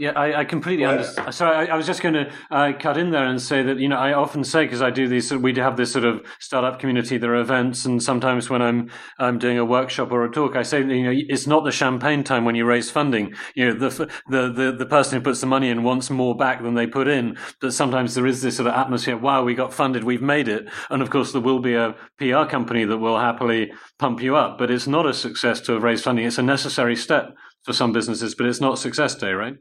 Yeah, 0.00 0.12
I, 0.16 0.40
I 0.40 0.44
completely 0.46 0.86
understand. 0.86 1.34
Sorry, 1.34 1.68
I, 1.68 1.74
I 1.74 1.76
was 1.76 1.86
just 1.86 2.00
going 2.00 2.14
to 2.14 2.32
uh, 2.50 2.72
cut 2.80 2.96
in 2.96 3.10
there 3.10 3.26
and 3.26 3.38
say 3.38 3.62
that 3.62 3.78
you 3.78 3.86
know 3.86 3.98
I 3.98 4.14
often 4.14 4.44
say 4.44 4.64
because 4.64 4.80
I 4.80 4.88
do 4.88 5.06
these, 5.06 5.30
we 5.30 5.54
have 5.56 5.76
this 5.76 5.92
sort 5.92 6.06
of 6.06 6.24
startup 6.38 6.78
community. 6.78 7.18
There 7.18 7.34
are 7.34 7.40
events, 7.42 7.84
and 7.84 8.02
sometimes 8.02 8.48
when 8.48 8.62
I'm 8.62 8.90
I'm 9.18 9.38
doing 9.38 9.58
a 9.58 9.64
workshop 9.66 10.10
or 10.10 10.24
a 10.24 10.30
talk, 10.30 10.56
I 10.56 10.62
say 10.62 10.78
you 10.78 11.02
know 11.02 11.12
it's 11.14 11.46
not 11.46 11.64
the 11.64 11.70
champagne 11.70 12.24
time 12.24 12.46
when 12.46 12.54
you 12.54 12.64
raise 12.64 12.90
funding. 12.90 13.34
You 13.54 13.66
know 13.66 13.74
the 13.74 14.10
the 14.30 14.50
the, 14.50 14.72
the 14.72 14.86
person 14.86 15.18
who 15.18 15.22
puts 15.22 15.42
the 15.42 15.46
money 15.46 15.68
in 15.68 15.82
wants 15.82 16.08
more 16.08 16.34
back 16.34 16.62
than 16.62 16.72
they 16.72 16.86
put 16.86 17.06
in. 17.06 17.36
But 17.60 17.74
sometimes 17.74 18.14
there 18.14 18.26
is 18.26 18.40
this 18.40 18.56
sort 18.56 18.68
of 18.68 18.74
atmosphere. 18.76 19.18
Wow, 19.18 19.44
we 19.44 19.54
got 19.54 19.74
funded, 19.74 20.04
we've 20.04 20.22
made 20.22 20.48
it, 20.48 20.66
and 20.88 21.02
of 21.02 21.10
course 21.10 21.32
there 21.32 21.42
will 21.42 21.60
be 21.60 21.74
a 21.74 21.94
PR 22.16 22.46
company 22.48 22.86
that 22.86 22.96
will 22.96 23.18
happily 23.18 23.70
pump 23.98 24.22
you 24.22 24.34
up. 24.34 24.56
But 24.56 24.70
it's 24.70 24.86
not 24.86 25.04
a 25.04 25.12
success 25.12 25.60
to 25.60 25.72
have 25.72 25.82
raised 25.82 26.04
funding. 26.04 26.24
It's 26.24 26.38
a 26.38 26.42
necessary 26.42 26.96
step 26.96 27.34
for 27.64 27.74
some 27.74 27.92
businesses, 27.92 28.34
but 28.34 28.46
it's 28.46 28.62
not 28.62 28.78
success 28.78 29.14
day, 29.14 29.32
right? 29.32 29.56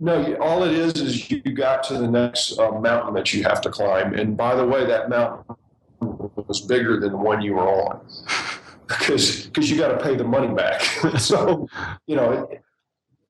No, 0.00 0.34
all 0.36 0.64
it 0.64 0.72
is 0.72 0.92
is 0.94 1.30
you 1.30 1.40
got 1.40 1.84
to 1.84 1.94
the 1.94 2.08
next 2.08 2.58
uh, 2.58 2.72
mountain 2.72 3.14
that 3.14 3.32
you 3.32 3.42
have 3.44 3.60
to 3.62 3.70
climb. 3.70 4.14
And 4.14 4.36
by 4.36 4.54
the 4.54 4.66
way, 4.66 4.84
that 4.84 5.08
mountain 5.08 5.56
was 6.00 6.60
bigger 6.60 6.98
than 6.98 7.12
the 7.12 7.18
one 7.18 7.40
you 7.40 7.54
were 7.54 7.68
on 7.68 8.00
because 8.88 9.46
because 9.46 9.70
you 9.70 9.78
got 9.78 9.96
to 9.96 10.02
pay 10.02 10.16
the 10.16 10.24
money 10.24 10.52
back. 10.52 10.82
so 11.18 11.68
you 12.06 12.16
know, 12.16 12.48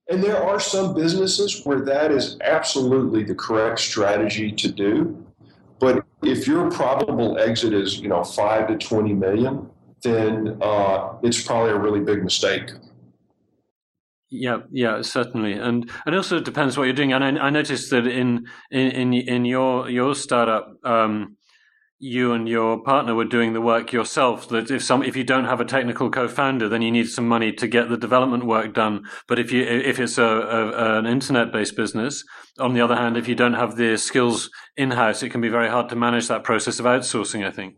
and 0.09 0.23
there 0.23 0.43
are 0.43 0.59
some 0.59 0.95
businesses 0.95 1.65
where 1.65 1.81
that 1.81 2.11
is 2.11 2.39
absolutely 2.43 3.23
the 3.25 3.35
correct 3.35 3.81
strategy 3.81 4.51
to 4.53 4.69
do. 4.71 5.25
But 5.79 6.05
if 6.23 6.47
your 6.47 6.71
probable 6.71 7.39
exit 7.39 7.75
is 7.75 8.01
you 8.01 8.09
know 8.09 8.25
five 8.25 8.69
to 8.69 8.79
twenty 8.79 9.13
million, 9.13 9.69
then 10.03 10.59
uh, 10.63 11.15
it's 11.23 11.43
probably 11.43 11.73
a 11.73 11.79
really 11.79 12.01
big 12.01 12.25
mistake. 12.25 12.71
Yeah, 14.31 14.63
yeah, 14.73 15.03
certainly, 15.03 15.53
and 15.53 15.89
and 16.07 16.15
also 16.15 16.39
it 16.39 16.45
depends 16.45 16.77
what 16.77 16.85
you're 16.85 16.93
doing. 16.93 17.13
And 17.13 17.23
I, 17.23 17.47
I 17.47 17.51
noticed 17.51 17.91
that 17.91 18.07
in 18.07 18.47
in 18.71 18.91
in, 18.91 19.15
in 19.15 19.45
your 19.45 19.89
your 19.89 20.15
startup, 20.15 20.73
um, 20.83 21.37
you 21.99 22.33
and 22.33 22.49
your 22.49 22.83
partner 22.83 23.15
were 23.15 23.25
doing 23.25 23.53
the 23.53 23.61
work 23.61 23.93
yourself. 23.93 24.49
That 24.49 24.71
if 24.71 24.83
some 24.83 25.03
if 25.03 25.15
you 25.15 25.25
don't 25.25 25.45
have 25.45 25.61
a 25.61 25.65
technical 25.65 26.11
co-founder, 26.11 26.69
then 26.69 26.83
you 26.83 26.91
need 26.91 27.09
some 27.09 27.29
money 27.29 27.53
to 27.53 27.69
get 27.69 27.89
the 27.89 27.97
development 27.97 28.45
work 28.45 28.75
done. 28.75 29.05
But 29.29 29.39
if 29.39 29.53
you 29.53 29.63
if 29.63 30.01
it's 30.01 30.19
a, 30.19 30.25
a 30.25 30.99
an 30.99 31.07
internet 31.07 31.53
based 31.53 31.77
business, 31.77 32.25
on 32.59 32.75
the 32.75 32.81
other 32.81 32.97
hand, 32.97 33.17
if 33.17 33.29
you 33.29 33.35
don't 33.35 33.55
have 33.55 33.77
the 33.77 33.97
skills 33.97 34.51
in 34.77 34.91
house, 34.91 35.23
it 35.23 35.31
can 35.31 35.41
be 35.41 35.49
very 35.49 35.69
hard 35.69 35.89
to 35.91 35.97
manage 35.97 36.29
that 36.29 36.45
process 36.45 36.81
of 36.81 36.87
outsourcing. 36.87 37.47
I 37.47 37.51
think. 37.51 37.77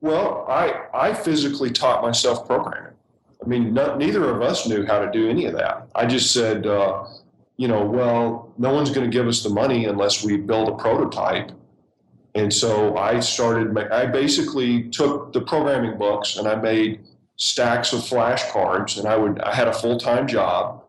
Well, 0.00 0.46
I 0.48 0.86
I 0.94 1.12
physically 1.12 1.70
taught 1.70 2.02
myself 2.02 2.46
programming. 2.46 2.97
I 3.42 3.46
mean, 3.46 3.72
no, 3.72 3.96
neither 3.96 4.28
of 4.30 4.42
us 4.42 4.66
knew 4.66 4.84
how 4.84 4.98
to 4.98 5.10
do 5.10 5.28
any 5.28 5.46
of 5.46 5.54
that. 5.54 5.88
I 5.94 6.06
just 6.06 6.32
said, 6.32 6.66
uh, 6.66 7.04
you 7.56 7.68
know, 7.68 7.84
well, 7.84 8.52
no 8.58 8.72
one's 8.72 8.90
going 8.90 9.08
to 9.08 9.16
give 9.16 9.26
us 9.26 9.42
the 9.42 9.50
money 9.50 9.86
unless 9.86 10.24
we 10.24 10.36
build 10.36 10.68
a 10.68 10.76
prototype. 10.76 11.52
And 12.34 12.52
so 12.52 12.96
I 12.96 13.20
started. 13.20 13.76
I 13.76 14.06
basically 14.06 14.88
took 14.90 15.32
the 15.32 15.40
programming 15.40 15.98
books 15.98 16.36
and 16.36 16.46
I 16.46 16.54
made 16.54 17.00
stacks 17.36 17.92
of 17.92 18.00
flashcards. 18.00 18.98
And 18.98 19.08
I 19.08 19.16
would. 19.16 19.40
I 19.40 19.54
had 19.54 19.66
a 19.66 19.72
full 19.72 19.98
time 19.98 20.28
job, 20.28 20.84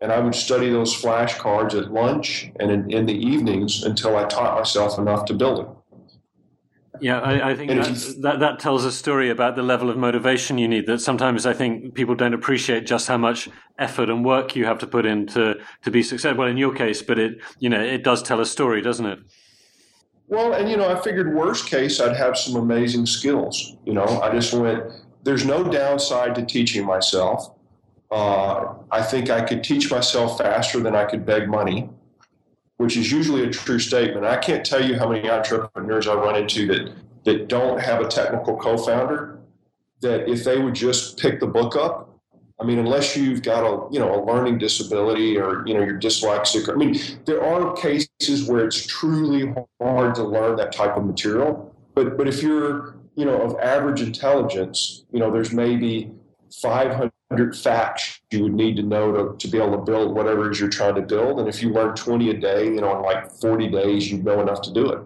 and 0.00 0.12
I 0.12 0.18
would 0.18 0.34
study 0.34 0.70
those 0.70 0.94
flashcards 0.94 1.74
at 1.74 1.92
lunch 1.92 2.50
and 2.60 2.70
in, 2.70 2.90
in 2.90 3.06
the 3.06 3.14
evenings 3.14 3.84
until 3.84 4.16
I 4.16 4.24
taught 4.24 4.58
myself 4.58 4.98
enough 4.98 5.24
to 5.26 5.34
build 5.34 5.60
it. 5.60 5.68
Yeah, 7.00 7.20
I, 7.20 7.50
I 7.50 7.56
think 7.56 7.70
that's, 7.70 8.14
that 8.16 8.40
that 8.40 8.58
tells 8.58 8.84
a 8.84 8.92
story 8.92 9.30
about 9.30 9.56
the 9.56 9.62
level 9.62 9.90
of 9.90 9.96
motivation 9.96 10.58
you 10.58 10.68
need. 10.68 10.86
That 10.86 11.00
sometimes 11.00 11.46
I 11.46 11.52
think 11.52 11.94
people 11.94 12.14
don't 12.14 12.34
appreciate 12.34 12.86
just 12.86 13.08
how 13.08 13.16
much 13.16 13.48
effort 13.78 14.10
and 14.10 14.24
work 14.24 14.54
you 14.54 14.66
have 14.66 14.78
to 14.78 14.86
put 14.86 15.06
in 15.06 15.26
to, 15.28 15.56
to 15.82 15.90
be 15.90 16.02
successful. 16.02 16.38
Well, 16.38 16.48
In 16.48 16.56
your 16.56 16.74
case, 16.74 17.02
but 17.02 17.18
it 17.18 17.38
you 17.58 17.68
know 17.68 17.80
it 17.80 18.04
does 18.04 18.22
tell 18.22 18.40
a 18.40 18.46
story, 18.46 18.82
doesn't 18.82 19.06
it? 19.06 19.18
Well, 20.28 20.52
and 20.52 20.70
you 20.70 20.76
know, 20.76 20.88
I 20.88 21.00
figured 21.00 21.34
worst 21.34 21.66
case, 21.66 22.00
I'd 22.00 22.16
have 22.16 22.38
some 22.38 22.54
amazing 22.54 23.06
skills. 23.06 23.76
You 23.84 23.94
know, 23.94 24.06
I 24.22 24.30
just 24.32 24.54
went. 24.54 24.84
There's 25.24 25.44
no 25.44 25.64
downside 25.64 26.34
to 26.36 26.46
teaching 26.46 26.86
myself. 26.86 27.52
Uh, 28.10 28.74
I 28.90 29.02
think 29.02 29.28
I 29.28 29.40
could 29.40 29.62
teach 29.62 29.90
myself 29.90 30.38
faster 30.38 30.80
than 30.80 30.94
I 30.94 31.04
could 31.04 31.26
beg 31.26 31.48
money, 31.48 31.90
which 32.80 32.96
is 32.96 33.12
usually 33.12 33.44
a 33.44 33.50
true 33.50 33.78
statement. 33.78 34.24
I 34.24 34.38
can't 34.38 34.64
tell 34.64 34.82
you 34.82 34.98
how 34.98 35.06
many 35.06 35.28
entrepreneurs 35.28 36.08
I 36.08 36.14
run 36.14 36.34
into 36.34 36.66
that 36.68 36.94
that 37.24 37.46
don't 37.46 37.78
have 37.78 38.00
a 38.00 38.08
technical 38.08 38.56
co-founder. 38.56 39.38
That 40.00 40.26
if 40.26 40.44
they 40.44 40.58
would 40.58 40.74
just 40.74 41.18
pick 41.18 41.40
the 41.40 41.46
book 41.46 41.76
up, 41.76 42.18
I 42.58 42.64
mean, 42.64 42.78
unless 42.78 43.14
you've 43.14 43.42
got 43.42 43.64
a 43.64 43.92
you 43.92 44.00
know 44.00 44.14
a 44.14 44.24
learning 44.24 44.56
disability 44.56 45.36
or 45.36 45.62
you 45.66 45.74
know 45.74 45.84
you're 45.84 46.00
dyslexic. 46.00 46.72
I 46.72 46.74
mean, 46.74 46.98
there 47.26 47.44
are 47.44 47.76
cases 47.76 48.48
where 48.48 48.64
it's 48.64 48.86
truly 48.86 49.54
hard 49.78 50.14
to 50.14 50.24
learn 50.24 50.56
that 50.56 50.72
type 50.72 50.96
of 50.96 51.04
material. 51.04 51.74
But 51.94 52.16
but 52.16 52.28
if 52.28 52.42
you're 52.42 52.94
you 53.14 53.26
know 53.26 53.42
of 53.42 53.60
average 53.60 54.00
intelligence, 54.00 55.04
you 55.12 55.20
know 55.20 55.30
there's 55.30 55.52
maybe 55.52 56.12
500 56.62 57.54
facts 57.54 58.19
you 58.32 58.44
would 58.44 58.54
need 58.54 58.76
to 58.76 58.82
know 58.82 59.12
to, 59.12 59.36
to 59.36 59.48
be 59.48 59.58
able 59.58 59.72
to 59.72 59.82
build 59.84 60.14
whatever 60.14 60.46
it 60.46 60.52
is 60.52 60.60
you're 60.60 60.68
trying 60.68 60.94
to 60.94 61.02
build. 61.02 61.40
And 61.40 61.48
if 61.48 61.62
you 61.62 61.70
learn 61.70 61.94
20 61.94 62.30
a 62.30 62.34
day, 62.34 62.64
you 62.64 62.80
know 62.80 62.96
in 62.96 63.02
like 63.02 63.30
40 63.30 63.68
days, 63.68 64.10
you 64.10 64.22
know 64.22 64.40
enough 64.40 64.62
to 64.62 64.72
do 64.72 64.90
it. 64.90 65.00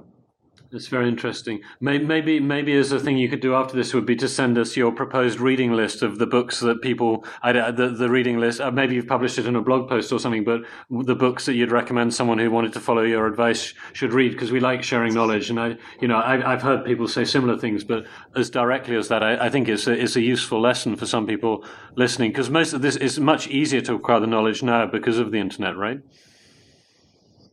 It's 0.75 0.89
very 0.89 1.09
interesting. 1.09 1.61
Maybe, 1.81 2.41
maybe, 2.41 2.75
as 2.75 2.91
a 2.91 2.99
thing 2.99 3.17
you 3.17 3.29
could 3.29 3.41
do 3.41 3.55
after 3.55 3.77
this 3.77 3.95
would 3.95 4.07
be 4.07 4.17
to 4.17 4.27
send 4.27 4.59
us 4.59 4.77
your 4.77 4.91
proposed 4.91 5.39
reading 5.39 5.73
list 5.73 6.03
of 6.03 6.19
the 6.19 6.27
books 6.27 6.59
that 6.61 6.83
people, 6.83 7.25
the, 7.45 7.95
the 7.97 8.11
reading 8.11 8.41
list. 8.41 8.61
Uh, 8.61 8.73
maybe 8.73 8.97
you've 8.97 9.07
published 9.07 9.39
it 9.39 9.47
in 9.47 9.55
a 9.55 9.61
blog 9.61 9.89
post 9.89 10.13
or 10.13 10.19
something, 10.19 10.43
but 10.43 10.63
the 10.91 11.15
books 11.15 11.47
that 11.47 11.55
you'd 11.55 11.71
recommend 11.71 12.13
someone 12.13 12.39
who 12.39 12.51
wanted 12.51 12.73
to 12.73 12.81
follow 12.81 13.03
your 13.03 13.29
advice 13.29 13.73
should 13.93 14.13
read 14.13 14.33
because 14.33 14.51
we 14.51 14.59
like 14.59 14.83
sharing 14.83 15.15
knowledge. 15.15 15.49
And 15.49 15.61
I, 15.61 15.77
you 16.01 16.09
know, 16.09 16.17
I, 16.17 16.53
I've 16.53 16.63
heard 16.63 16.85
people 16.85 17.07
say 17.07 17.25
similar 17.25 17.57
things, 17.57 17.85
but 17.85 18.05
as 18.35 18.51
directly 18.51 18.97
as 18.97 19.07
that, 19.09 19.23
I, 19.23 19.47
I 19.47 19.51
think 19.51 19.69
it's 19.69 19.87
a, 19.87 19.93
it's 19.93 20.17
a 20.17 20.23
useful 20.23 20.61
lesson 20.61 20.97
for 20.97 21.07
some 21.07 21.25
people 21.25 21.65
listening 21.95 22.33
because 22.33 22.51
most 22.51 22.73
of 22.73 22.83
this 22.83 22.97
is 22.97 23.21
much 23.21 23.47
easier 23.47 23.81
to 23.83 23.95
acquire 23.95 24.19
the 24.19 24.27
knowledge 24.27 24.65
now 24.65 24.87
because 24.87 25.19
of 25.19 25.31
the 25.31 25.39
internet, 25.39 25.77
right? 25.77 26.01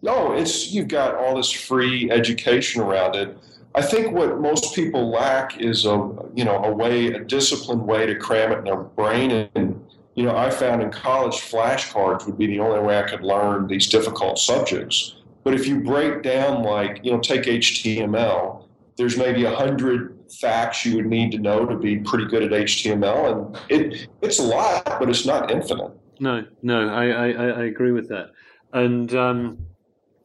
No, 0.01 0.33
it's 0.33 0.71
you've 0.71 0.87
got 0.87 1.15
all 1.15 1.35
this 1.35 1.51
free 1.51 2.09
education 2.09 2.81
around 2.81 3.15
it. 3.15 3.37
I 3.73 3.81
think 3.81 4.13
what 4.13 4.39
most 4.41 4.75
people 4.75 5.09
lack 5.09 5.59
is 5.61 5.85
a 5.85 6.11
you 6.33 6.43
know 6.43 6.63
a 6.63 6.71
way, 6.71 7.07
a 7.07 7.23
disciplined 7.23 7.85
way 7.85 8.05
to 8.05 8.15
cram 8.15 8.51
it 8.51 8.59
in 8.59 8.63
their 8.65 8.77
brain. 8.77 9.49
And 9.55 9.85
you 10.15 10.25
know, 10.25 10.35
I 10.35 10.49
found 10.49 10.81
in 10.81 10.91
college 10.91 11.35
flashcards 11.35 12.25
would 12.25 12.37
be 12.37 12.47
the 12.47 12.59
only 12.59 12.79
way 12.81 12.99
I 12.99 13.03
could 13.03 13.21
learn 13.21 13.67
these 13.67 13.87
difficult 13.87 14.39
subjects. 14.39 15.15
But 15.43 15.53
if 15.53 15.67
you 15.67 15.79
break 15.79 16.23
down, 16.23 16.63
like 16.63 16.99
you 17.03 17.11
know, 17.11 17.19
take 17.19 17.43
HTML, 17.43 18.65
there's 18.97 19.17
maybe 19.17 19.45
a 19.45 19.55
hundred 19.55 20.17
facts 20.39 20.85
you 20.85 20.95
would 20.95 21.05
need 21.05 21.31
to 21.31 21.37
know 21.37 21.65
to 21.65 21.77
be 21.77 21.97
pretty 21.97 22.25
good 22.25 22.43
at 22.43 22.51
HTML, 22.51 23.31
and 23.31 23.59
it 23.69 24.09
it's 24.21 24.39
a 24.39 24.43
lot, 24.43 24.83
but 24.85 25.09
it's 25.09 25.25
not 25.25 25.51
infinite. 25.51 25.91
No, 26.19 26.45
no, 26.61 26.89
I, 26.89 27.07
I, 27.07 27.27
I 27.29 27.63
agree 27.63 27.91
with 27.91 28.07
that. 28.09 28.29
And 28.73 29.13
um, 29.15 29.57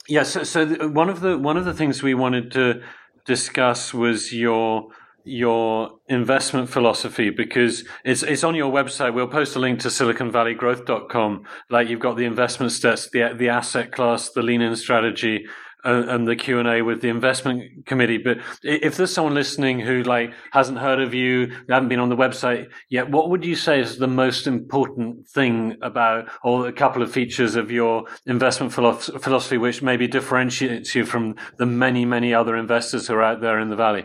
yeah, 0.09 0.23
so, 0.23 0.45
so 0.45 0.89
one 0.89 1.09
of 1.09 1.21
the 1.21 1.39
one 1.39 1.57
of 1.57 1.65
the 1.65 1.75
things 1.75 2.03
we 2.03 2.15
wanted 2.15 2.51
to 2.53 2.83
discuss 3.25 3.93
was 3.93 4.33
your 4.33 4.89
your 5.25 5.99
investment 6.09 6.71
philosophy 6.71 7.31
because 7.31 7.85
it's 8.05 8.23
it's 8.23 8.45
on 8.45 8.55
your 8.55 8.73
website. 8.73 9.13
We'll 9.13 9.27
post 9.27 9.57
a 9.57 9.59
link 9.59 9.81
to 9.81 9.89
SiliconValleyGrowth.com. 9.89 11.45
Like 11.69 11.89
you've 11.89 12.01
got 12.01 12.17
the 12.17 12.25
investment 12.25 12.73
steps, 12.73 13.11
the 13.11 13.35
the 13.37 13.49
asset 13.49 13.91
class, 13.93 14.31
the 14.31 14.43
lean 14.43 14.63
in 14.63 14.77
strategy, 14.77 15.47
and, 15.85 16.11
and 16.11 16.29
the 16.29 16.37
Q 16.37 16.59
and 16.59 16.69
A 16.69 16.83
with 16.83 17.01
the 17.01 17.09
investment 17.09 17.87
committee. 17.87 18.19
But 18.19 18.39
if 18.63 18.97
there's 18.97 19.13
someone 19.13 19.35
listening 19.35 19.81
who 19.81 20.03
like 20.03 20.33
hasn't 20.53 20.79
heard 20.79 21.01
of 21.01 21.15
you, 21.15 21.53
haven't 21.69 21.89
been 21.89 22.01
on 22.01 22.09
the 22.09 22.17
website 22.17 22.71
yet, 22.89 23.11
what 23.11 23.31
would 23.31 23.45
you 23.45 23.55
say 23.55 23.81
is 23.81 23.99
the 23.99 24.07
most 24.07 24.47
important 24.47 25.27
thing 25.29 25.77
about, 25.83 26.29
or 26.43 26.69
a 26.69 26.73
couple 26.73 27.03
of 27.03 27.13
features 27.13 27.57
of 27.57 27.71
your 27.71 28.05
investment 28.27 28.73
philosophy, 28.73 29.59
which 29.59 29.83
maybe 29.83 30.07
differentiates 30.09 30.95
you 30.95 31.05
from 31.05 31.37
the 31.59 31.67
many 31.67 32.05
many 32.05 32.35
other 32.35 32.57
investors 32.57 33.07
who 33.07 33.15
are 33.15 33.23
out 33.23 33.41
there 33.41 33.59
in 33.59 33.71
the 33.71 33.77
valley? 33.77 34.05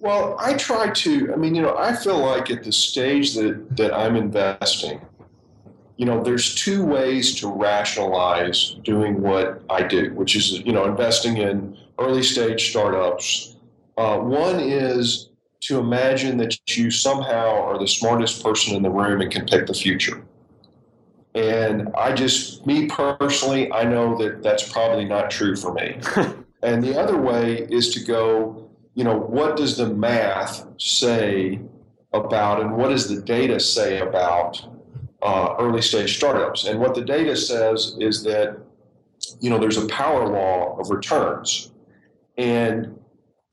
Well, 0.00 0.36
I 0.38 0.54
try 0.54 0.90
to. 0.90 1.32
I 1.32 1.36
mean, 1.36 1.56
you 1.56 1.62
know, 1.62 1.76
I 1.76 1.92
feel 1.94 2.18
like 2.18 2.50
at 2.50 2.62
the 2.62 2.70
stage 2.70 3.34
that 3.34 3.76
that 3.76 3.92
I'm 3.92 4.14
investing, 4.14 5.00
you 5.98 6.04
know, 6.06 6.22
there's 6.22 6.54
two 6.54 6.86
ways 6.86 7.34
to 7.40 7.48
rationalize 7.48 8.76
doing 8.84 9.20
what 9.20 9.62
I 9.68 9.82
do, 9.82 10.14
which 10.14 10.36
is 10.36 10.60
you 10.60 10.72
know 10.72 10.84
investing 10.84 11.38
in 11.38 11.76
early 11.98 12.22
stage 12.22 12.70
startups. 12.70 13.56
Uh, 13.96 14.18
one 14.18 14.60
is 14.60 15.30
to 15.62 15.80
imagine 15.80 16.36
that 16.36 16.56
you 16.68 16.92
somehow 16.92 17.62
are 17.64 17.78
the 17.80 17.88
smartest 17.88 18.44
person 18.44 18.76
in 18.76 18.82
the 18.82 18.90
room 18.90 19.20
and 19.20 19.30
can 19.30 19.44
pick 19.44 19.66
the 19.66 19.74
future. 19.74 20.22
And 21.34 21.88
I 21.96 22.12
just, 22.12 22.64
me 22.64 22.86
personally, 22.86 23.70
I 23.72 23.82
know 23.82 24.16
that 24.18 24.40
that's 24.40 24.72
probably 24.72 25.04
not 25.04 25.32
true 25.32 25.56
for 25.56 25.74
me. 25.74 25.98
and 26.62 26.82
the 26.82 26.96
other 26.96 27.16
way 27.16 27.66
is 27.70 27.92
to 27.94 28.04
go, 28.04 28.70
you 28.94 29.02
know, 29.02 29.18
what 29.18 29.56
does 29.56 29.76
the 29.76 29.88
math 29.88 30.64
say 30.78 31.60
about 32.12 32.60
and 32.60 32.76
what 32.76 32.90
does 32.90 33.08
the 33.08 33.20
data 33.20 33.58
say 33.58 33.98
about 33.98 34.64
uh, 35.22 35.56
early 35.58 35.82
stage 35.82 36.16
startups? 36.16 36.64
And 36.64 36.80
what 36.80 36.94
the 36.94 37.02
data 37.02 37.36
says 37.36 37.96
is 37.98 38.22
that, 38.24 38.56
you 39.40 39.50
know, 39.50 39.58
there's 39.58 39.76
a 39.76 39.86
power 39.88 40.28
law 40.28 40.78
of 40.78 40.90
returns. 40.90 41.72
And, 42.36 42.98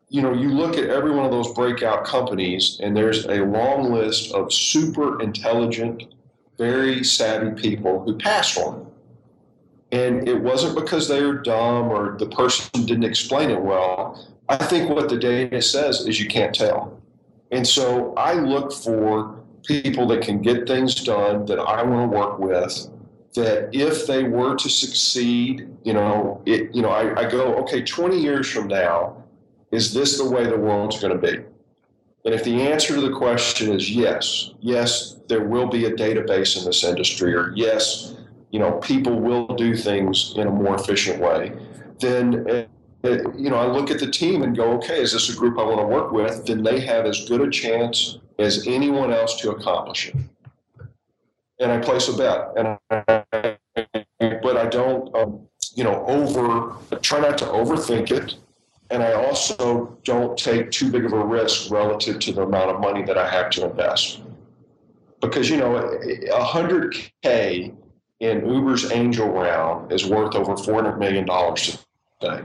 you 0.10 0.22
know, 0.22 0.34
you 0.34 0.50
look 0.50 0.78
at 0.78 0.90
every 0.90 1.12
one 1.12 1.26
of 1.26 1.32
those 1.32 1.54
breakout 1.54 2.06
companies, 2.06 2.80
and 2.84 2.96
there's 2.96 3.26
a 3.26 3.44
long 3.46 3.92
list 3.92 4.32
of 4.34 4.54
super 4.54 5.22
intelligent, 5.22 6.04
very 6.58 7.04
savvy 7.04 7.60
people 7.60 8.04
who 8.04 8.18
passed 8.18 8.58
on 8.58 8.82
it. 8.82 8.88
And 9.92 10.28
it 10.28 10.42
wasn't 10.42 10.76
because 10.76 11.08
they 11.08 11.24
were 11.24 11.36
dumb 11.36 11.90
or 11.90 12.18
the 12.18 12.28
person 12.28 12.86
didn't 12.86 13.04
explain 13.04 13.50
it 13.50 13.62
well. 13.62 14.28
I 14.50 14.58
think 14.58 14.90
what 14.90 15.10
the 15.10 15.18
data 15.18 15.62
says 15.62 16.02
is 16.02 16.20
you 16.20 16.28
can't 16.28 16.54
tell. 16.54 17.02
And 17.52 17.66
so 17.66 18.14
I 18.16 18.34
look 18.34 18.74
for 18.74 19.40
people 19.66 20.08
that 20.08 20.22
can 20.22 20.42
get 20.42 20.68
things 20.68 20.96
done 20.96 21.46
that 21.46 21.60
I 21.60 21.84
want 21.84 22.12
to 22.12 22.18
work 22.18 22.40
with. 22.40 22.90
That 23.36 23.70
if 23.74 24.08
they 24.08 24.24
were 24.24 24.56
to 24.56 24.70
succeed, 24.70 25.68
you 25.84 25.94
know, 25.94 26.42
it, 26.46 26.74
you 26.74 26.82
know, 26.82 26.90
I, 26.90 27.26
I 27.26 27.30
go, 27.30 27.56
okay, 27.56 27.82
20 27.82 28.18
years 28.18 28.50
from 28.50 28.68
now, 28.68 29.24
is 29.72 29.94
this 29.94 30.18
the 30.18 30.30
way 30.30 30.46
the 30.46 30.58
world's 30.58 31.02
going 31.02 31.20
to 31.20 31.20
be? 31.20 31.44
And 32.24 32.34
if 32.34 32.44
the 32.44 32.62
answer 32.62 32.96
to 32.96 33.02
the 33.02 33.12
question 33.12 33.74
is 33.74 33.92
yes, 33.92 34.52
yes, 34.60 35.18
there 35.28 35.44
will 35.44 35.68
be 35.68 35.86
a 35.86 35.92
database 35.92 36.58
in 36.58 36.66
this 36.66 36.84
industry, 36.84 37.36
or 37.36 37.52
yes, 37.56 38.16
you 38.52 38.60
know, 38.60 38.72
people 38.80 39.20
will 39.20 39.48
do 39.48 39.76
things 39.76 40.34
in 40.38 40.48
a 40.48 40.52
more 40.52 40.76
efficient 40.76 41.22
way, 41.22 41.52
then 42.00 42.48
eh, 42.50 42.66
eh, 43.04 43.20
you 43.38 43.50
know, 43.50 43.58
I 43.58 43.68
look 43.68 43.92
at 43.92 44.00
the 44.00 44.10
team 44.10 44.42
and 44.42 44.56
go, 44.56 44.72
okay, 44.78 45.02
is 45.02 45.12
this 45.12 45.30
a 45.30 45.36
group 45.36 45.60
I 45.60 45.64
want 45.64 45.80
to 45.80 45.86
work 45.86 46.12
with? 46.12 46.46
Then 46.46 46.64
they 46.64 46.80
have 46.80 47.06
as 47.06 47.28
good 47.28 47.42
a 47.42 47.50
chance 47.50 48.18
as 48.39 48.68
anyone 48.68 49.12
else 49.12 49.39
to 49.42 49.51
accomplish 49.51 50.10
it. 50.10 50.15
And 51.60 51.72
I 51.72 51.80
place 51.80 52.10
a 52.10 52.18
bet, 52.18 52.50
and 52.58 52.77
I, 52.92 53.58
but 54.20 54.58
I 54.58 54.68
don't, 54.68 55.15
um, 55.15 55.48
you 55.74 55.84
know, 55.84 56.06
over 56.06 56.75
try 57.00 57.20
not 57.20 57.38
to 57.38 57.46
overthink 57.46 58.12
it, 58.12 58.36
and 58.89 59.01
I 59.01 59.13
also 59.13 59.98
don't 60.04 60.38
take 60.38 60.72
too 60.72 60.92
big 60.92 61.06
of 61.06 61.13
a 61.13 61.25
risk 61.25 61.72
relative 61.72 62.20
to 62.20 62.34
the 62.34 62.42
amount 62.42 62.72
of 62.72 62.82
money 62.82 63.04
that 63.04 63.18
I 63.18 63.30
have 63.30 63.50
to 63.51 63.70
invest. 63.70 64.22
Because 65.22 65.50
you 65.50 65.58
know, 65.58 65.77
a 65.77 66.44
hundred 66.44 66.96
k 67.24 67.74
in 68.20 68.46
Uber's 68.46 68.92
angel 68.92 69.30
round 69.30 69.92
is 69.92 70.06
worth 70.06 70.36
over 70.36 70.58
four 70.58 70.75
hundred 70.75 70.98
million 70.98 71.25
dollars 71.25 71.86
today. 72.20 72.44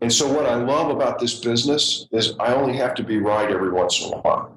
And 0.00 0.12
so, 0.12 0.30
what 0.30 0.44
I 0.46 0.56
love 0.56 0.90
about 0.90 1.18
this 1.18 1.40
business 1.40 2.06
is 2.12 2.34
I 2.38 2.54
only 2.54 2.76
have 2.76 2.94
to 2.96 3.02
be 3.02 3.18
right 3.18 3.50
every 3.50 3.70
once 3.70 4.04
in 4.04 4.12
a 4.12 4.18
while. 4.18 4.53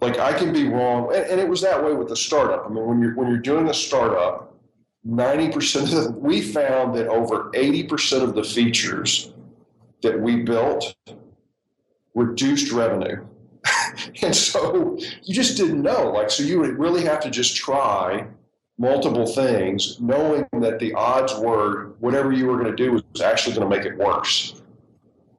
Like 0.00 0.18
I 0.18 0.32
can 0.32 0.52
be 0.52 0.68
wrong, 0.68 1.14
and, 1.14 1.24
and 1.26 1.40
it 1.40 1.48
was 1.48 1.60
that 1.62 1.82
way 1.82 1.92
with 1.92 2.08
the 2.08 2.16
startup. 2.16 2.66
I 2.66 2.68
mean, 2.68 2.86
when 2.86 3.00
you're 3.00 3.14
when 3.14 3.28
you're 3.28 3.38
doing 3.38 3.68
a 3.68 3.74
startup, 3.74 4.54
ninety 5.04 5.50
percent 5.50 5.92
of 5.92 6.16
we 6.16 6.40
found 6.40 6.94
that 6.96 7.08
over 7.08 7.50
eighty 7.54 7.82
percent 7.82 8.22
of 8.22 8.34
the 8.34 8.44
features 8.44 9.32
that 10.02 10.20
we 10.20 10.42
built 10.42 10.94
reduced 12.14 12.72
revenue. 12.72 13.24
and 14.22 14.34
so 14.34 14.96
you 15.22 15.34
just 15.34 15.56
didn't 15.56 15.82
know. 15.82 16.10
Like, 16.10 16.30
so 16.30 16.42
you 16.42 16.60
would 16.60 16.78
really 16.78 17.04
have 17.04 17.20
to 17.20 17.30
just 17.30 17.56
try 17.56 18.26
multiple 18.78 19.26
things, 19.26 20.00
knowing 20.00 20.46
that 20.60 20.78
the 20.78 20.92
odds 20.94 21.34
were 21.36 21.94
whatever 21.98 22.32
you 22.32 22.46
were 22.46 22.56
going 22.56 22.70
to 22.70 22.76
do 22.76 22.92
was 22.92 23.22
actually 23.22 23.56
going 23.56 23.68
to 23.68 23.76
make 23.76 23.84
it 23.84 23.96
worse. 23.98 24.57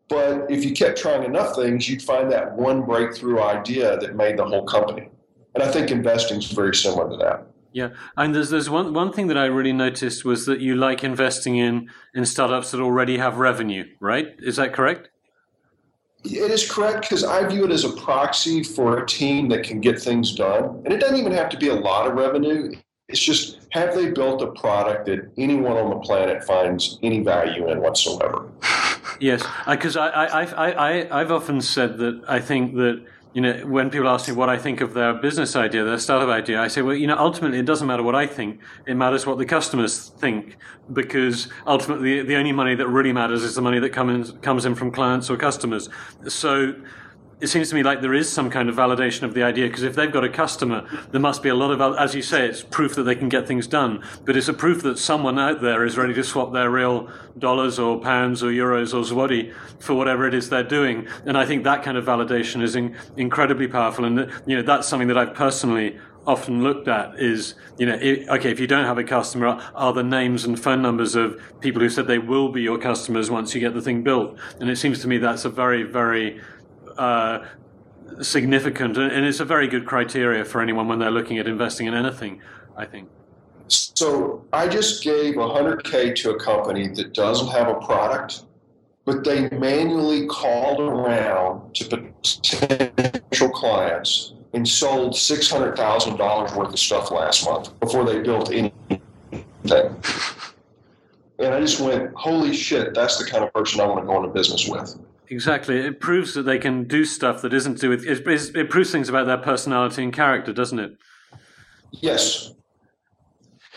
But 0.09 0.49
if 0.49 0.65
you 0.65 0.73
kept 0.73 0.97
trying 0.97 1.23
enough 1.23 1.55
things, 1.55 1.87
you'd 1.87 2.01
find 2.01 2.31
that 2.31 2.53
one 2.53 2.81
breakthrough 2.81 3.41
idea 3.41 3.97
that 3.97 4.15
made 4.15 4.37
the 4.37 4.45
whole 4.45 4.65
company. 4.65 5.07
And 5.53 5.63
I 5.63 5.71
think 5.71 5.91
investing 5.91 6.39
is 6.39 6.51
very 6.51 6.75
similar 6.75 7.09
to 7.09 7.17
that. 7.17 7.45
Yeah, 7.71 7.89
and 8.17 8.33
there's 8.33 8.49
there's 8.49 8.69
one 8.69 8.93
one 8.93 9.13
thing 9.13 9.27
that 9.27 9.37
I 9.37 9.45
really 9.45 9.73
noticed 9.73 10.25
was 10.25 10.47
that 10.47 10.59
you 10.59 10.75
like 10.75 11.03
investing 11.03 11.57
in 11.57 11.89
in 12.15 12.25
startups 12.25 12.71
that 12.71 12.81
already 12.81 13.17
have 13.17 13.37
revenue, 13.37 13.85
right? 13.99 14.27
Is 14.39 14.55
that 14.55 14.73
correct? 14.73 15.09
It 16.23 16.51
is 16.51 16.69
correct 16.69 17.01
because 17.01 17.23
I 17.23 17.47
view 17.47 17.65
it 17.65 17.71
as 17.71 17.85
a 17.85 17.91
proxy 17.91 18.63
for 18.63 18.97
a 18.97 19.05
team 19.05 19.49
that 19.49 19.63
can 19.63 19.79
get 19.79 20.01
things 20.01 20.33
done, 20.33 20.81
and 20.83 20.91
it 20.91 20.99
doesn't 20.99 21.17
even 21.17 21.31
have 21.31 21.49
to 21.49 21.57
be 21.57 21.67
a 21.67 21.75
lot 21.75 22.07
of 22.07 22.15
revenue. 22.15 22.73
It's 23.07 23.19
just 23.19 23.59
have 23.71 23.93
they 23.93 24.11
built 24.11 24.41
a 24.41 24.51
product 24.51 25.05
that 25.05 25.31
anyone 25.37 25.77
on 25.77 25.91
the 25.91 25.97
planet 25.97 26.43
finds 26.43 26.99
any 27.03 27.21
value 27.21 27.69
in 27.69 27.81
whatsoever? 27.81 28.49
Yes, 29.19 29.43
uh, 29.65 29.75
because 29.75 29.97
I, 29.97 30.07
I, 30.07 30.43
I, 30.43 30.71
I, 30.71 31.21
I've 31.21 31.31
often 31.31 31.61
said 31.61 31.97
that 31.97 32.23
I 32.27 32.39
think 32.39 32.75
that 32.75 33.05
you 33.33 33.41
know, 33.41 33.53
when 33.67 33.91
people 33.91 34.09
ask 34.09 34.27
me 34.27 34.33
what 34.33 34.49
I 34.49 34.57
think 34.57 34.81
of 34.81 34.93
their 34.93 35.13
business 35.13 35.55
idea, 35.55 35.83
their 35.83 35.99
startup 35.99 36.29
idea, 36.29 36.59
I 36.59 36.67
say, 36.67 36.81
well, 36.81 36.95
you 36.95 37.05
know, 37.05 37.15
ultimately 37.17 37.59
it 37.59 37.65
doesn't 37.65 37.85
matter 37.85 38.01
what 38.01 38.15
I 38.15 38.25
think. 38.25 38.59
It 38.87 38.95
matters 38.95 39.27
what 39.27 39.37
the 39.37 39.45
customers 39.45 40.09
think 40.17 40.57
because 40.91 41.47
ultimately 41.67 42.23
the 42.23 42.35
only 42.35 42.51
money 42.51 42.73
that 42.73 42.87
really 42.87 43.13
matters 43.13 43.43
is 43.43 43.53
the 43.53 43.61
money 43.61 43.79
that 43.79 43.91
comes 43.91 44.31
comes 44.41 44.65
in 44.65 44.73
from 44.73 44.91
clients 44.91 45.29
or 45.29 45.37
customers. 45.37 45.89
So 46.27 46.73
it 47.41 47.47
seems 47.47 47.69
to 47.69 47.75
me 47.75 47.83
like 47.83 48.01
there 48.01 48.13
is 48.13 48.31
some 48.31 48.49
kind 48.49 48.69
of 48.69 48.75
validation 48.75 49.23
of 49.23 49.33
the 49.33 49.43
idea 49.43 49.67
because 49.67 49.83
if 49.83 49.95
they've 49.95 50.11
got 50.11 50.23
a 50.23 50.29
customer, 50.29 50.85
there 51.11 51.21
must 51.21 51.41
be 51.41 51.49
a 51.49 51.55
lot 51.55 51.71
of, 51.71 51.97
as 51.97 52.13
you 52.13 52.21
say, 52.21 52.47
it's 52.47 52.63
proof 52.63 52.95
that 52.95 53.03
they 53.03 53.15
can 53.15 53.29
get 53.29 53.47
things 53.47 53.65
done. 53.65 54.03
But 54.25 54.35
it's 54.35 54.49
a 54.49 54.53
proof 54.53 54.83
that 54.83 54.99
someone 54.99 55.39
out 55.39 55.61
there 55.61 55.85
is 55.85 55.97
ready 55.97 56.13
to 56.13 56.23
swap 56.23 56.51
their 56.51 56.69
real 56.69 57.09
dollars 57.37 57.79
or 57.79 57.99
pounds 57.99 58.43
or 58.43 58.47
euros 58.47 58.93
or 58.93 59.03
zloty 59.03 59.53
for 59.79 59.93
whatever 59.93 60.27
it 60.27 60.33
is 60.33 60.49
they're 60.49 60.63
doing. 60.63 61.07
And 61.25 61.37
I 61.37 61.45
think 61.45 61.63
that 61.63 61.83
kind 61.83 61.97
of 61.97 62.05
validation 62.05 62.61
is 62.61 62.75
in, 62.75 62.95
incredibly 63.15 63.67
powerful. 63.67 64.03
And 64.03 64.31
you 64.45 64.57
know 64.57 64.61
that's 64.61 64.87
something 64.87 65.07
that 65.07 65.17
I've 65.17 65.33
personally 65.33 65.97
often 66.27 66.61
looked 66.61 66.87
at 66.87 67.19
is, 67.19 67.55
you 67.77 67.85
know, 67.85 67.95
it, 67.95 68.27
okay, 68.29 68.51
if 68.51 68.59
you 68.59 68.67
don't 68.67 68.85
have 68.85 68.97
a 68.97 69.03
customer, 69.03 69.59
are 69.73 69.93
the 69.93 70.03
names 70.03 70.45
and 70.45 70.61
phone 70.61 70.81
numbers 70.81 71.15
of 71.15 71.41
people 71.59 71.81
who 71.81 71.89
said 71.89 72.05
they 72.05 72.19
will 72.19 72.49
be 72.49 72.61
your 72.61 72.77
customers 72.77 73.31
once 73.31 73.55
you 73.55 73.61
get 73.61 73.73
the 73.73 73.81
thing 73.81 74.03
built? 74.03 74.37
And 74.59 74.69
it 74.69 74.75
seems 74.75 74.99
to 75.01 75.07
me 75.07 75.17
that's 75.17 75.45
a 75.45 75.49
very, 75.49 75.83
very 75.83 76.41
uh, 76.99 77.45
significant, 78.21 78.97
and 78.97 79.25
it's 79.25 79.39
a 79.39 79.45
very 79.45 79.67
good 79.67 79.85
criteria 79.85 80.43
for 80.43 80.61
anyone 80.61 80.87
when 80.87 80.99
they're 80.99 81.11
looking 81.11 81.37
at 81.37 81.47
investing 81.47 81.87
in 81.87 81.93
anything. 81.93 82.41
I 82.75 82.85
think. 82.85 83.09
So 83.67 84.45
I 84.53 84.67
just 84.67 85.03
gave 85.03 85.35
100k 85.35 86.15
to 86.15 86.31
a 86.31 86.39
company 86.39 86.87
that 86.87 87.13
doesn't 87.13 87.49
have 87.49 87.67
a 87.67 87.75
product, 87.75 88.43
but 89.05 89.23
they 89.23 89.49
manually 89.49 90.25
called 90.27 90.79
around 90.79 91.75
to 91.75 91.85
potential 91.85 93.49
clients 93.49 94.33
and 94.53 94.67
sold 94.67 95.13
$600,000 95.13 96.55
worth 96.55 96.69
of 96.69 96.79
stuff 96.79 97.11
last 97.11 97.45
month 97.45 97.79
before 97.79 98.05
they 98.05 98.21
built 98.21 98.51
anything. 98.51 99.01
And 101.39 101.53
I 101.53 101.59
just 101.61 101.79
went, 101.79 102.11
holy 102.15 102.53
shit, 102.53 102.95
that's 102.95 103.17
the 103.17 103.29
kind 103.29 103.43
of 103.43 103.53
person 103.53 103.79
I 103.81 103.85
want 103.85 104.01
to 104.01 104.05
go 104.05 104.17
into 104.17 104.29
business 104.29 104.67
with. 104.67 104.97
Exactly. 105.29 105.77
It 105.77 105.99
proves 105.99 106.33
that 106.33 106.43
they 106.43 106.57
can 106.57 106.85
do 106.85 107.05
stuff 107.05 107.41
that 107.43 107.53
isn't 107.53 107.75
to 107.75 107.81
do 107.81 107.89
with 107.89 108.05
it, 108.05 108.55
it 108.55 108.69
proves 108.69 108.91
things 108.91 109.09
about 109.09 109.27
their 109.27 109.37
personality 109.37 110.03
and 110.03 110.11
character, 110.11 110.51
doesn't 110.51 110.79
it? 110.79 110.97
Yes. 111.91 112.53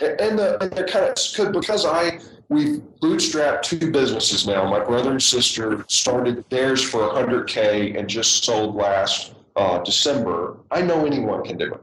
And, 0.01 0.39
the, 0.39 0.61
and 0.63 0.73
the 0.73 0.85
kind 0.85 1.05
of 1.07 1.53
because 1.53 1.85
I 1.85 2.19
we've 2.49 2.83
bootstrapped 3.01 3.63
two 3.63 3.91
businesses 3.91 4.47
now. 4.47 4.69
My 4.69 4.81
brother 4.81 5.11
and 5.11 5.23
sister 5.23 5.85
started 5.89 6.45
theirs 6.51 6.83
for 6.83 7.01
100k 7.01 7.99
and 7.99 8.09
just 8.09 8.45
sold 8.45 8.75
last 8.75 9.35
uh, 9.57 9.79
December. 9.79 10.59
I 10.71 10.83
know 10.83 11.07
anyone 11.07 11.45
can 11.45 11.57
do 11.57 11.75
it. 11.75 11.81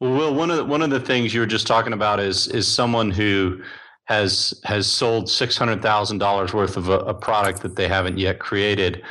Well, 0.00 0.34
one 0.34 0.50
of 0.50 0.56
the, 0.58 0.64
one 0.64 0.82
of 0.82 0.90
the 0.90 1.00
things 1.00 1.32
you 1.32 1.40
were 1.40 1.46
just 1.46 1.66
talking 1.66 1.92
about 1.92 2.20
is 2.20 2.48
is 2.48 2.66
someone 2.66 3.10
who 3.10 3.62
has 4.06 4.60
has 4.64 4.86
sold 4.86 5.30
six 5.30 5.56
hundred 5.56 5.82
thousand 5.82 6.18
dollars 6.18 6.52
worth 6.52 6.76
of 6.76 6.88
a, 6.88 6.98
a, 7.00 7.14
product 7.14 7.62
that 7.62 7.76
they 7.76 7.88
haven't 7.88 8.18
yet 8.18 8.38
created. 8.38 9.02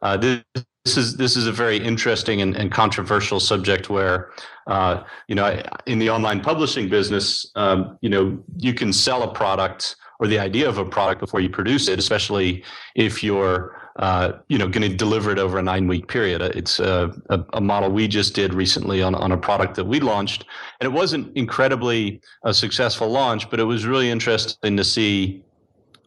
Uh, 0.00 0.16
this, 0.16 0.42
this, 0.84 0.96
is 0.96 1.16
this 1.16 1.36
is 1.36 1.46
a 1.46 1.52
very 1.52 1.76
interesting 1.76 2.40
and, 2.40 2.56
and 2.56 2.72
controversial 2.72 3.40
subject 3.40 3.90
where 3.90 4.30
uh, 4.66 5.02
you 5.28 5.34
know 5.34 5.62
in 5.86 5.98
the 5.98 6.08
online 6.08 6.40
publishing 6.40 6.88
business 6.88 7.50
um, 7.54 7.98
you 8.00 8.08
know 8.08 8.42
you 8.56 8.72
can 8.72 8.92
sell 8.92 9.22
a 9.22 9.32
product 9.32 9.96
or 10.18 10.26
the 10.26 10.38
idea 10.38 10.66
of 10.66 10.78
a 10.78 10.84
product 10.84 11.20
before 11.20 11.40
you 11.40 11.50
produce 11.50 11.88
it, 11.88 11.98
especially 11.98 12.64
if 12.94 13.22
you're 13.22 13.85
uh, 13.98 14.32
you 14.48 14.58
know, 14.58 14.68
going 14.68 14.88
to 14.88 14.94
deliver 14.94 15.30
it 15.30 15.38
over 15.38 15.58
a 15.58 15.62
nine 15.62 15.86
week 15.86 16.06
period. 16.06 16.42
Uh, 16.42 16.50
it's 16.54 16.78
a, 16.80 17.10
a, 17.30 17.40
a, 17.54 17.60
model 17.60 17.90
we 17.90 18.06
just 18.06 18.34
did 18.34 18.52
recently 18.52 19.02
on, 19.02 19.14
on 19.14 19.32
a 19.32 19.38
product 19.38 19.74
that 19.74 19.86
we 19.86 20.00
launched. 20.00 20.44
And 20.80 20.86
it 20.86 20.92
wasn't 20.92 21.34
incredibly 21.34 22.20
a 22.44 22.52
successful 22.52 23.08
launch, 23.08 23.48
but 23.48 23.58
it 23.58 23.64
was 23.64 23.86
really 23.86 24.10
interesting 24.10 24.76
to 24.76 24.84
see 24.84 25.42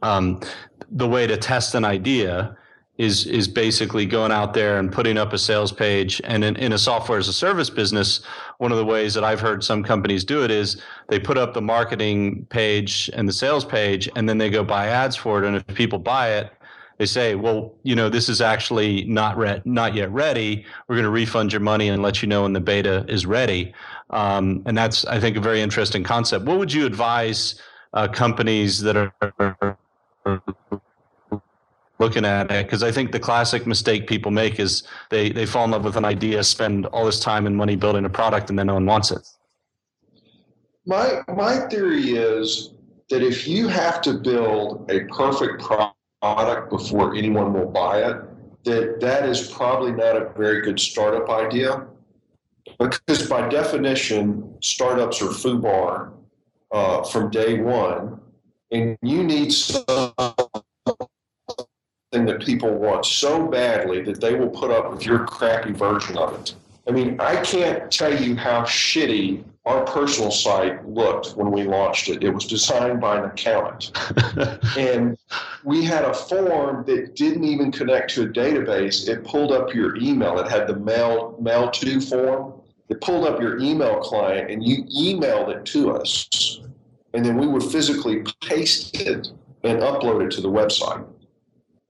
um, 0.04 0.39
the 0.91 1.08
way 1.08 1.25
to 1.25 1.36
test 1.36 1.73
an 1.73 1.84
idea 1.84 2.56
is 2.99 3.25
is 3.28 3.47
basically 3.47 4.06
going 4.06 4.32
out 4.32 4.54
there 4.54 4.78
and 4.78 4.91
putting 4.91 5.17
up 5.17 5.32
a 5.32 5.38
sales 5.38 5.71
page. 5.71 6.21
And 6.25 6.43
in, 6.43 6.58
in 6.58 6.73
a 6.73 6.78
software 6.78 7.17
as 7.17 7.30
a 7.30 7.34
service 7.34 7.69
business, 7.69 8.21
one 8.58 8.73
of 8.73 8.78
the 8.78 8.86
ways 8.86 9.13
that 9.13 9.23
I've 9.23 9.39
heard 9.39 9.63
some 9.63 9.84
companies 9.84 10.25
do 10.25 10.43
it 10.43 10.52
is 10.52 10.82
they 11.08 11.17
put 11.17 11.38
up 11.38 11.54
the 11.54 11.62
marketing 11.62 12.45
page 12.49 13.10
and 13.13 13.28
the 13.28 13.34
sales 13.34 13.63
page, 13.63 14.10
and 14.15 14.28
then 14.28 14.38
they 14.38 14.49
go 14.49 14.65
buy 14.65 14.88
ads 14.88 15.15
for 15.15 15.41
it. 15.41 15.47
And 15.47 15.56
if 15.56 15.65
people 15.67 15.97
buy 15.97 16.34
it, 16.34 16.52
they 17.00 17.06
say, 17.06 17.36
well, 17.36 17.74
you 17.84 17.96
know, 17.96 18.10
this 18.10 18.28
is 18.28 18.42
actually 18.42 19.06
not 19.06 19.38
re- 19.38 19.62
not 19.64 19.96
yet 19.96 20.12
ready. 20.12 20.66
We're 20.88 20.96
going 20.96 21.06
to 21.06 21.10
refund 21.10 21.54
your 21.54 21.62
money 21.62 21.88
and 21.88 22.04
let 22.04 22.22
you 22.22 22.28
know 22.28 22.44
when 22.44 22.52
the 22.52 22.60
beta 22.60 23.06
is 23.08 23.26
ready. 23.26 23.74
Um, 24.10 24.62
and 24.66 24.78
that's, 24.78 25.06
I 25.06 25.18
think, 25.18 25.38
a 25.38 25.40
very 25.40 25.62
interesting 25.62 26.04
concept. 26.04 26.46
What 26.46 26.60
would 26.60 26.74
you 26.74 26.86
advise 26.86 27.62
uh, 27.94 28.10
companies 28.10 28.82
that 28.82 28.98
are 28.98 29.78
looking 32.00 32.26
at 32.26 32.52
it 32.52 32.66
because 32.66 32.84
I 32.84 32.92
think 32.92 33.14
the 33.14 33.20
classic 33.20 33.66
mistake 33.66 34.06
people 34.06 34.32
make 34.32 34.60
is 34.60 34.84
they 35.10 35.30
they 35.30 35.46
fall 35.46 35.66
in 35.66 35.72
love 35.72 35.86
with 35.86 35.96
an 35.96 36.06
idea, 36.06 36.44
spend 36.44 36.86
all 36.88 37.06
this 37.06 37.20
time 37.20 37.48
and 37.48 37.56
money 37.56 37.78
building 37.78 38.04
a 38.04 38.10
product, 38.10 38.50
and 38.50 38.60
then 38.60 38.68
no 38.68 38.74
one 38.74 38.86
wants 38.86 39.12
it. 39.12 39.26
My 40.86 41.22
my 41.30 41.60
theory 41.68 42.12
is 42.12 42.74
that 43.10 43.24
if 43.24 43.48
you 43.48 43.70
have 43.70 44.02
to 44.02 44.14
build 44.14 44.92
a 44.92 45.06
perfect 45.06 45.64
product 45.64 45.96
before 46.21 47.15
anyone 47.15 47.53
will 47.53 47.67
buy 47.67 48.03
it, 48.03 48.17
that 48.63 48.99
that 48.99 49.27
is 49.27 49.49
probably 49.49 49.91
not 49.91 50.15
a 50.15 50.29
very 50.38 50.62
good 50.62 50.79
startup 50.79 51.29
idea. 51.29 51.88
Because 52.77 53.27
by 53.27 53.47
definition, 53.49 54.55
startups 54.62 55.21
are 55.21 55.29
FUBAR 55.29 56.12
uh, 56.71 57.03
from 57.03 57.32
day 57.32 57.60
one, 57.60 58.19
and 58.71 58.97
you 59.01 59.23
need 59.23 59.51
something 59.51 60.13
that 62.13 62.41
people 62.41 62.73
want 62.73 63.05
so 63.05 63.47
badly 63.47 64.01
that 64.03 64.21
they 64.21 64.36
will 64.36 64.49
put 64.49 64.71
up 64.71 64.91
with 64.91 65.05
your 65.05 65.25
crappy 65.25 65.71
version 65.71 66.17
of 66.17 66.34
it. 66.39 66.55
I 66.88 66.91
mean, 66.91 67.19
I 67.19 67.41
can't 67.41 67.91
tell 67.91 68.21
you 68.21 68.36
how 68.36 68.63
shitty 68.63 69.43
our 69.69 69.86
personal 69.86 70.32
site 70.32 70.84
looked 70.89 71.38
when 71.38 71.51
we 71.51 71.63
launched 71.63 72.10
it. 72.10 72.23
It 72.23 72.32
was 72.32 72.45
designed 72.45 72.99
by 72.99 73.19
an 73.19 73.25
accountant. 73.25 73.91
and 74.77 75.15
we 75.63 75.86
had 75.86 76.03
a 76.03 76.13
form 76.13 76.84
that 76.88 77.15
didn't 77.15 77.43
even 77.43 77.71
connect 77.71 78.10
to 78.15 78.23
a 78.23 78.27
database. 78.27 79.08
It 79.08 79.23
pulled 79.23 79.51
up 79.51 79.75
your 79.75 79.95
email. 79.97 80.39
It 80.39 80.49
had 80.49 80.65
the 80.65 80.75
mail 80.75 81.38
mail 81.39 81.69
to 81.69 82.01
form. 82.01 82.53
It 82.89 82.99
pulled 82.99 83.27
up 83.27 83.39
your 83.39 83.60
email 83.60 83.99
client 83.99 84.49
and 84.49 84.65
you 84.65 84.86
emailed 84.86 85.49
it 85.55 85.65
to 85.67 85.91
us. 85.91 86.62
And 87.13 87.23
then 87.23 87.38
we 87.38 87.45
would 87.45 87.63
physically 87.63 88.23
paste 88.41 88.99
it 88.99 89.27
and 89.63 89.82
upload 89.82 90.25
it 90.25 90.32
to 90.32 90.41
the 90.41 90.49
website. 90.49 91.05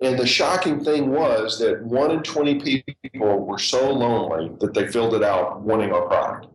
And 0.02 0.20
the 0.20 0.28
shocking 0.28 0.84
thing 0.84 1.12
was 1.12 1.60
that 1.60 1.82
one 1.82 2.12
in 2.12 2.24
20 2.24 2.84
people 3.14 3.46
were 3.46 3.58
so 3.58 3.90
lonely 3.90 4.52
that 4.60 4.74
they 4.74 4.88
filled 4.88 5.14
it 5.14 5.24
out 5.24 5.62
wanting 5.62 5.94
our 5.94 6.06
product. 6.08 6.48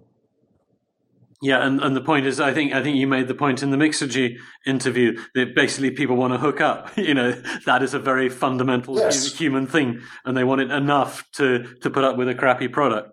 Yeah, 1.44 1.66
and, 1.66 1.78
and 1.83 1.94
the 1.94 2.00
point 2.00 2.24
is, 2.24 2.40
I 2.40 2.54
think 2.54 2.72
I 2.72 2.83
think 2.83 2.96
you 2.96 3.07
made 3.07 3.28
the 3.28 3.35
point 3.35 3.62
in 3.62 3.70
the 3.70 3.76
Mixergy 3.76 4.38
interview 4.64 5.20
that 5.35 5.54
basically 5.54 5.90
people 5.90 6.16
want 6.16 6.33
to 6.33 6.38
hook 6.38 6.62
up. 6.62 6.90
You 7.04 7.12
know, 7.12 7.33
that 7.66 7.83
is 7.83 7.92
a 7.92 7.98
very 7.98 8.30
fundamental 8.30 8.96
yes. 8.96 9.37
human 9.37 9.66
thing, 9.66 10.00
and 10.24 10.35
they 10.35 10.42
want 10.42 10.62
it 10.62 10.70
enough 10.70 11.30
to 11.33 11.64
to 11.83 11.90
put 11.90 12.02
up 12.02 12.16
with 12.16 12.30
a 12.30 12.35
crappy 12.35 12.66
product. 12.66 13.12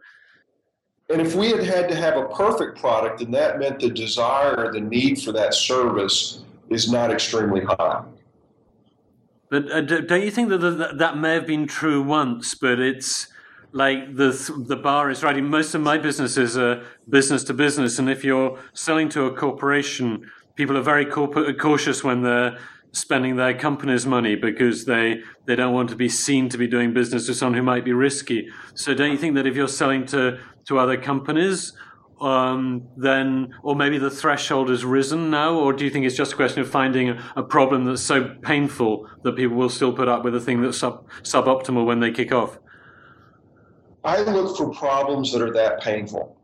And 1.09 1.19
if 1.19 1.35
we 1.35 1.49
had 1.49 1.63
had 1.63 1.89
to 1.89 1.95
have 1.95 2.15
a 2.15 2.29
perfect 2.29 2.79
product, 2.79 3.19
then 3.19 3.31
that 3.31 3.59
meant 3.59 3.81
the 3.81 3.89
desire, 3.89 4.71
the 4.71 4.79
need 4.79 5.21
for 5.21 5.33
that 5.33 5.53
service 5.53 6.45
is 6.69 6.89
not 6.89 7.11
extremely 7.11 7.65
high. 7.65 8.01
But 9.49 9.69
uh, 9.69 9.81
don't 9.81 10.23
you 10.23 10.31
think 10.31 10.47
that 10.49 10.59
the, 10.59 10.93
that 10.95 11.17
may 11.17 11.33
have 11.33 11.45
been 11.45 11.67
true 11.67 12.01
once, 12.01 12.55
but 12.55 12.79
it's 12.79 13.27
like 13.73 14.15
the 14.15 14.31
the 14.67 14.75
bar 14.75 15.09
is 15.09 15.23
right. 15.23 15.41
Most 15.41 15.73
of 15.75 15.81
my 15.81 15.97
businesses 15.97 16.57
are 16.57 16.83
business 17.09 17.43
to 17.45 17.53
business, 17.53 17.99
and 17.99 18.09
if 18.09 18.23
you're 18.23 18.59
selling 18.73 19.09
to 19.09 19.25
a 19.25 19.33
corporation, 19.35 20.29
people 20.55 20.77
are 20.77 20.81
very 20.81 21.05
cautious 21.05 22.03
when 22.03 22.21
they're 22.23 22.57
spending 22.93 23.37
their 23.37 23.57
company's 23.57 24.05
money 24.05 24.35
because 24.35 24.85
they 24.85 25.21
they 25.45 25.55
don't 25.55 25.73
want 25.73 25.89
to 25.89 25.95
be 25.95 26.09
seen 26.09 26.49
to 26.49 26.57
be 26.57 26.67
doing 26.67 26.93
business 26.93 27.27
with 27.27 27.37
someone 27.37 27.57
who 27.57 27.63
might 27.63 27.85
be 27.85 27.93
risky. 27.93 28.47
So 28.73 28.93
don't 28.93 29.11
you 29.11 29.17
think 29.17 29.35
that 29.35 29.47
if 29.47 29.55
you're 29.55 29.67
selling 29.67 30.05
to 30.07 30.39
to 30.65 30.77
other 30.77 30.97
companies 30.97 31.73
um, 32.21 32.87
then, 32.97 33.55
or 33.63 33.75
maybe 33.75 33.97
the 33.97 34.11
threshold 34.11 34.69
has 34.69 34.85
risen 34.85 35.31
now, 35.31 35.55
or 35.55 35.73
do 35.73 35.83
you 35.83 35.89
think 35.89 36.05
it's 36.05 36.15
just 36.15 36.33
a 36.33 36.35
question 36.35 36.61
of 36.61 36.69
finding 36.69 37.09
a, 37.09 37.33
a, 37.35 37.41
problem 37.41 37.85
that's 37.85 38.03
so 38.03 38.35
painful 38.43 39.09
that 39.23 39.35
people 39.35 39.57
will 39.57 39.69
still 39.69 39.91
put 39.91 40.07
up 40.07 40.23
with 40.23 40.35
a 40.35 40.39
thing 40.39 40.61
that's 40.61 40.77
sub 40.77 41.09
suboptimal 41.23 41.83
when 41.83 41.99
they 41.99 42.11
kick 42.11 42.31
off? 42.31 42.59
I 44.03 44.21
look 44.21 44.57
for 44.57 44.69
problems 44.69 45.31
that 45.31 45.41
are 45.41 45.53
that 45.53 45.81
painful. 45.81 46.37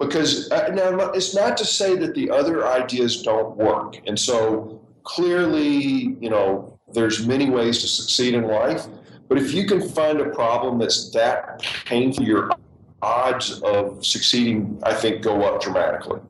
Because 0.00 0.50
uh, 0.50 0.68
now 0.74 1.10
it's 1.10 1.34
not 1.34 1.56
to 1.58 1.64
say 1.64 1.96
that 1.96 2.14
the 2.14 2.28
other 2.30 2.66
ideas 2.66 3.22
don't 3.22 3.56
work. 3.56 4.00
And 4.06 4.18
so 4.18 4.80
clearly, 5.04 6.16
you 6.20 6.30
know, 6.30 6.78
there's 6.92 7.26
many 7.26 7.48
ways 7.48 7.80
to 7.82 7.86
succeed 7.86 8.34
in 8.34 8.44
life. 8.44 8.86
But 9.28 9.38
if 9.38 9.54
you 9.54 9.66
can 9.66 9.88
find 9.88 10.20
a 10.20 10.30
problem 10.30 10.78
that's 10.78 11.10
that 11.12 11.62
painful, 11.86 12.24
you're 12.24 12.50
odds 13.02 13.60
of 13.62 14.04
succeeding, 14.04 14.80
I 14.82 14.94
think, 14.94 15.22
go 15.22 15.42
up 15.42 15.62
dramatically. 15.62 16.20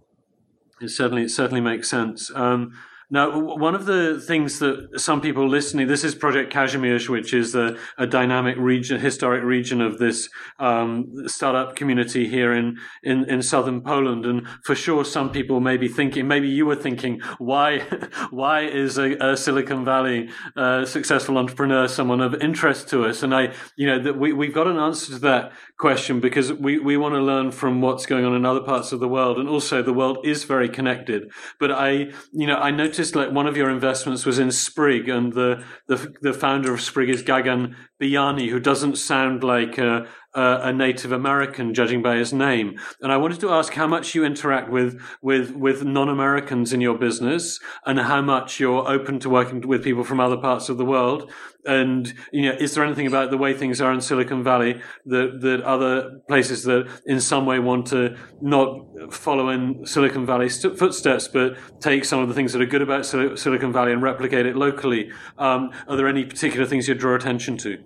It 0.81 0.89
certainly, 0.89 1.23
it 1.23 1.31
certainly 1.31 1.61
makes 1.61 1.89
sense. 1.89 2.31
Um, 2.35 2.73
now, 3.15 3.39
one 3.39 3.77
of 3.77 3.87
the 3.87 4.21
things 4.21 4.59
that 4.59 4.99
some 5.01 5.21
people 5.21 5.49
listening, 5.49 5.87
this 5.87 6.03
is 6.03 6.17
Project 6.17 6.53
Kazimierz, 6.53 7.09
which 7.09 7.33
is 7.33 7.55
a, 7.55 7.77
a 7.97 8.09
dynamic 8.09 8.57
region, 8.59 8.99
historic 8.99 9.45
region 9.45 9.81
of 9.81 9.99
this 9.99 10.29
um, 10.59 11.29
startup 11.29 11.77
community 11.77 12.29
here 12.29 12.53
in, 12.53 12.77
in, 13.05 13.31
in 13.31 13.41
southern 13.41 13.83
Poland. 13.83 14.27
And 14.27 14.49
for 14.65 14.75
sure, 14.75 15.05
some 15.05 15.31
people 15.31 15.61
may 15.61 15.77
be 15.77 15.87
thinking, 15.87 16.27
maybe 16.27 16.49
you 16.49 16.67
were 16.67 16.75
thinking, 16.75 17.21
why, 17.39 17.79
why 18.31 18.63
is 18.63 18.99
a, 18.99 19.13
a 19.21 19.37
Silicon 19.37 19.85
Valley 19.85 20.29
uh, 20.57 20.85
successful 20.85 21.39
entrepreneur 21.39 21.87
someone 21.87 22.21
of 22.21 22.35
interest 22.43 22.89
to 22.89 23.05
us? 23.05 23.23
And 23.23 23.33
I, 23.33 23.55
you 23.77 23.87
know, 23.87 24.03
that 24.03 24.19
we, 24.19 24.33
we've 24.33 24.53
got 24.53 24.67
an 24.67 24.79
answer 24.79 25.13
to 25.13 25.19
that 25.21 25.53
question 25.79 26.19
because 26.19 26.53
we, 26.53 26.81
we 26.81 26.97
want 26.97 27.15
to 27.15 27.21
learn 27.21 27.53
from 27.53 27.81
what's 27.81 28.07
going 28.07 28.25
on 28.25 28.35
in 28.35 28.45
other 28.45 28.63
parts 28.63 28.91
of 28.91 28.99
the 28.99 29.07
world. 29.07 29.39
And 29.39 29.49
also 29.49 29.83
the 29.85 29.93
world 29.93 30.19
is 30.25 30.43
very 30.43 30.69
connected. 30.69 31.31
But 31.61 31.71
I, 31.71 32.11
you 32.33 32.49
know, 32.49 32.57
I 32.57 32.73
noticed 32.73 33.04
like 33.13 33.31
one 33.31 33.47
of 33.47 33.57
your 33.57 33.71
investments 33.71 34.25
was 34.25 34.39
in 34.39 34.51
Sprig 34.51 35.09
and 35.09 35.33
the, 35.33 35.65
the, 35.89 36.15
the 36.23 36.33
founder 36.33 36.73
of 36.73 36.81
Sprig 36.81 37.11
is 37.11 37.23
Gagan 37.23 37.75
Biyani, 38.01 38.49
who 38.51 38.61
doesn't 38.61 38.97
sound 38.97 39.43
like 39.43 39.79
a, 39.79 40.07
uh, 40.35 40.61
a 40.63 40.73
Native 40.73 41.13
American, 41.13 41.75
judging 41.75 42.03
by 42.03 42.17
his 42.17 42.33
name. 42.33 42.79
And 43.01 43.13
I 43.13 43.17
wanted 43.17 43.41
to 43.41 43.51
ask 43.51 43.73
how 43.75 43.87
much 43.87 44.15
you 44.15 44.25
interact 44.25 44.71
with 44.71 45.01
with 45.23 45.53
with 45.53 45.85
non-Americans 45.85 46.73
in 46.73 46.81
your 46.81 46.99
business, 46.99 47.61
and 47.87 47.99
how 47.99 48.21
much 48.21 48.61
you're 48.61 48.89
open 48.89 49.19
to 49.21 49.31
working 49.31 49.61
with 49.67 49.85
people 49.85 50.05
from 50.05 50.21
other 50.21 50.37
parts 50.37 50.69
of 50.69 50.77
the 50.77 50.85
world. 50.85 51.31
And 51.67 52.13
you 52.33 52.43
know, 52.43 52.57
is 52.59 52.75
there 52.75 52.85
anything 52.85 53.07
about 53.07 53.31
the 53.31 53.39
way 53.39 53.55
things 53.55 53.81
are 53.81 53.93
in 53.93 54.01
Silicon 54.01 54.43
Valley 54.43 54.81
that 55.07 55.41
that 55.41 55.63
other 55.63 56.21
places 56.29 56.65
that 56.65 56.89
in 57.07 57.21
some 57.21 57.47
way 57.47 57.59
want 57.59 57.87
to 57.89 58.17
not 58.41 59.13
follow 59.13 59.49
in 59.49 59.87
Silicon 59.87 60.27
Valley's 60.27 60.61
footsteps, 60.63 61.29
but 61.29 61.57
take 61.81 62.05
some 62.05 62.21
of 62.21 62.29
the 62.29 62.35
things 62.35 62.53
that 62.53 62.61
are 62.61 62.67
good 62.67 62.83
about 62.83 63.07
Silicon 63.07 63.73
Valley 63.73 63.93
and 63.93 64.03
replicate 64.03 64.47
it 64.47 64.57
locally? 64.57 65.11
Um, 65.39 65.71
are 65.89 65.97
there 65.97 66.09
any 66.09 66.25
particular 66.25 66.67
things 66.67 66.89
you 66.89 66.95
draw 66.95 67.15
attention 67.15 67.57
to? 67.59 67.79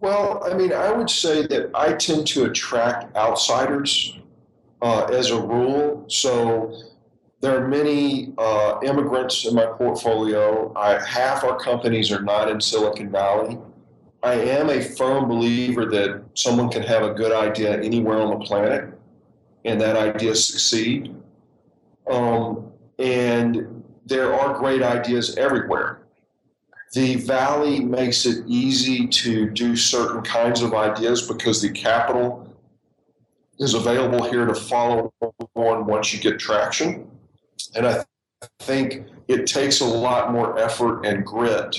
Well, 0.00 0.42
I 0.44 0.54
mean, 0.54 0.72
I 0.72 0.92
would 0.92 1.08
say 1.08 1.46
that 1.46 1.70
I 1.74 1.94
tend 1.94 2.26
to 2.28 2.44
attract 2.44 3.16
outsiders 3.16 4.18
uh, 4.82 5.04
as 5.04 5.30
a 5.30 5.40
rule. 5.40 6.04
So 6.08 6.74
there 7.40 7.56
are 7.56 7.66
many 7.66 8.34
uh, 8.38 8.78
immigrants 8.82 9.46
in 9.46 9.54
my 9.54 9.66
portfolio. 9.66 10.72
I, 10.76 11.02
half 11.04 11.44
our 11.44 11.58
companies 11.58 12.12
are 12.12 12.22
not 12.22 12.50
in 12.50 12.60
Silicon 12.60 13.10
Valley. 13.10 13.58
I 14.22 14.34
am 14.34 14.70
a 14.70 14.80
firm 14.80 15.28
believer 15.28 15.86
that 15.86 16.22
someone 16.34 16.68
can 16.68 16.82
have 16.82 17.02
a 17.02 17.12
good 17.12 17.32
idea 17.32 17.80
anywhere 17.80 18.18
on 18.18 18.38
the 18.38 18.44
planet 18.44 18.92
and 19.64 19.80
that 19.80 19.96
idea 19.96 20.34
succeed. 20.34 21.14
Um, 22.10 22.72
and 22.98 23.84
there 24.04 24.32
are 24.34 24.58
great 24.58 24.82
ideas 24.82 25.36
everywhere. 25.36 26.05
The 26.96 27.16
valley 27.16 27.80
makes 27.80 28.24
it 28.24 28.42
easy 28.46 29.06
to 29.06 29.50
do 29.50 29.76
certain 29.76 30.22
kinds 30.22 30.62
of 30.62 30.72
ideas 30.72 31.28
because 31.28 31.60
the 31.60 31.68
capital 31.68 32.50
is 33.58 33.74
available 33.74 34.24
here 34.30 34.46
to 34.46 34.54
follow 34.54 35.12
on 35.54 35.84
once 35.84 36.14
you 36.14 36.20
get 36.20 36.38
traction. 36.38 37.06
And 37.74 37.86
I 37.86 38.02
think 38.60 39.08
it 39.28 39.46
takes 39.46 39.80
a 39.80 39.84
lot 39.84 40.32
more 40.32 40.58
effort 40.58 41.04
and 41.04 41.22
grit 41.22 41.76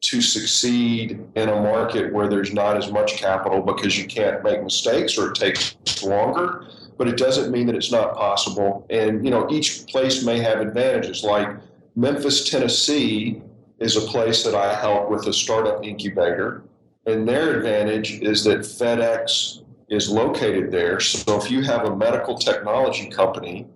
to 0.00 0.22
succeed 0.22 1.22
in 1.34 1.48
a 1.50 1.60
market 1.60 2.10
where 2.10 2.26
there's 2.26 2.54
not 2.54 2.78
as 2.78 2.90
much 2.90 3.18
capital 3.18 3.60
because 3.60 3.98
you 3.98 4.06
can't 4.06 4.42
make 4.42 4.62
mistakes 4.62 5.18
or 5.18 5.28
it 5.28 5.34
takes 5.34 5.76
longer 6.02 6.66
but 6.96 7.08
it 7.08 7.16
doesn't 7.16 7.50
mean 7.50 7.66
that 7.66 7.74
it's 7.74 7.90
not 7.90 8.14
possible 8.14 8.86
and 8.90 9.24
you 9.24 9.30
know 9.30 9.48
each 9.50 9.86
place 9.86 10.22
may 10.22 10.38
have 10.38 10.60
advantages 10.60 11.24
like 11.24 11.48
memphis 11.96 12.50
tennessee 12.50 13.40
is 13.78 13.96
a 13.96 14.00
place 14.02 14.44
that 14.44 14.54
I 14.54 14.74
help 14.74 15.10
with 15.10 15.26
a 15.26 15.32
startup 15.32 15.84
incubator. 15.84 16.62
And 17.06 17.28
their 17.28 17.56
advantage 17.56 18.20
is 18.22 18.44
that 18.44 18.60
FedEx 18.60 19.62
is 19.88 20.08
located 20.08 20.70
there. 20.70 21.00
So 21.00 21.38
if 21.38 21.50
you 21.50 21.62
have 21.62 21.84
a 21.84 21.96
medical 21.96 22.38
technology 22.38 23.10
company 23.10 23.66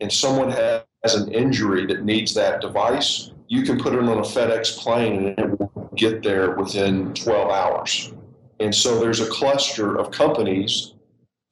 and 0.00 0.12
someone 0.12 0.50
has 0.50 1.14
an 1.14 1.32
injury 1.32 1.86
that 1.86 2.04
needs 2.04 2.34
that 2.34 2.60
device, 2.60 3.30
you 3.48 3.62
can 3.62 3.78
put 3.78 3.94
it 3.94 4.00
on 4.00 4.18
a 4.18 4.22
FedEx 4.22 4.76
plane 4.78 5.34
and 5.38 5.38
it 5.38 5.60
will 5.60 5.90
get 5.94 6.22
there 6.22 6.56
within 6.56 7.14
12 7.14 7.50
hours. 7.50 8.12
And 8.60 8.74
so 8.74 8.98
there's 8.98 9.20
a 9.20 9.28
cluster 9.30 9.96
of 9.96 10.10
companies 10.10 10.94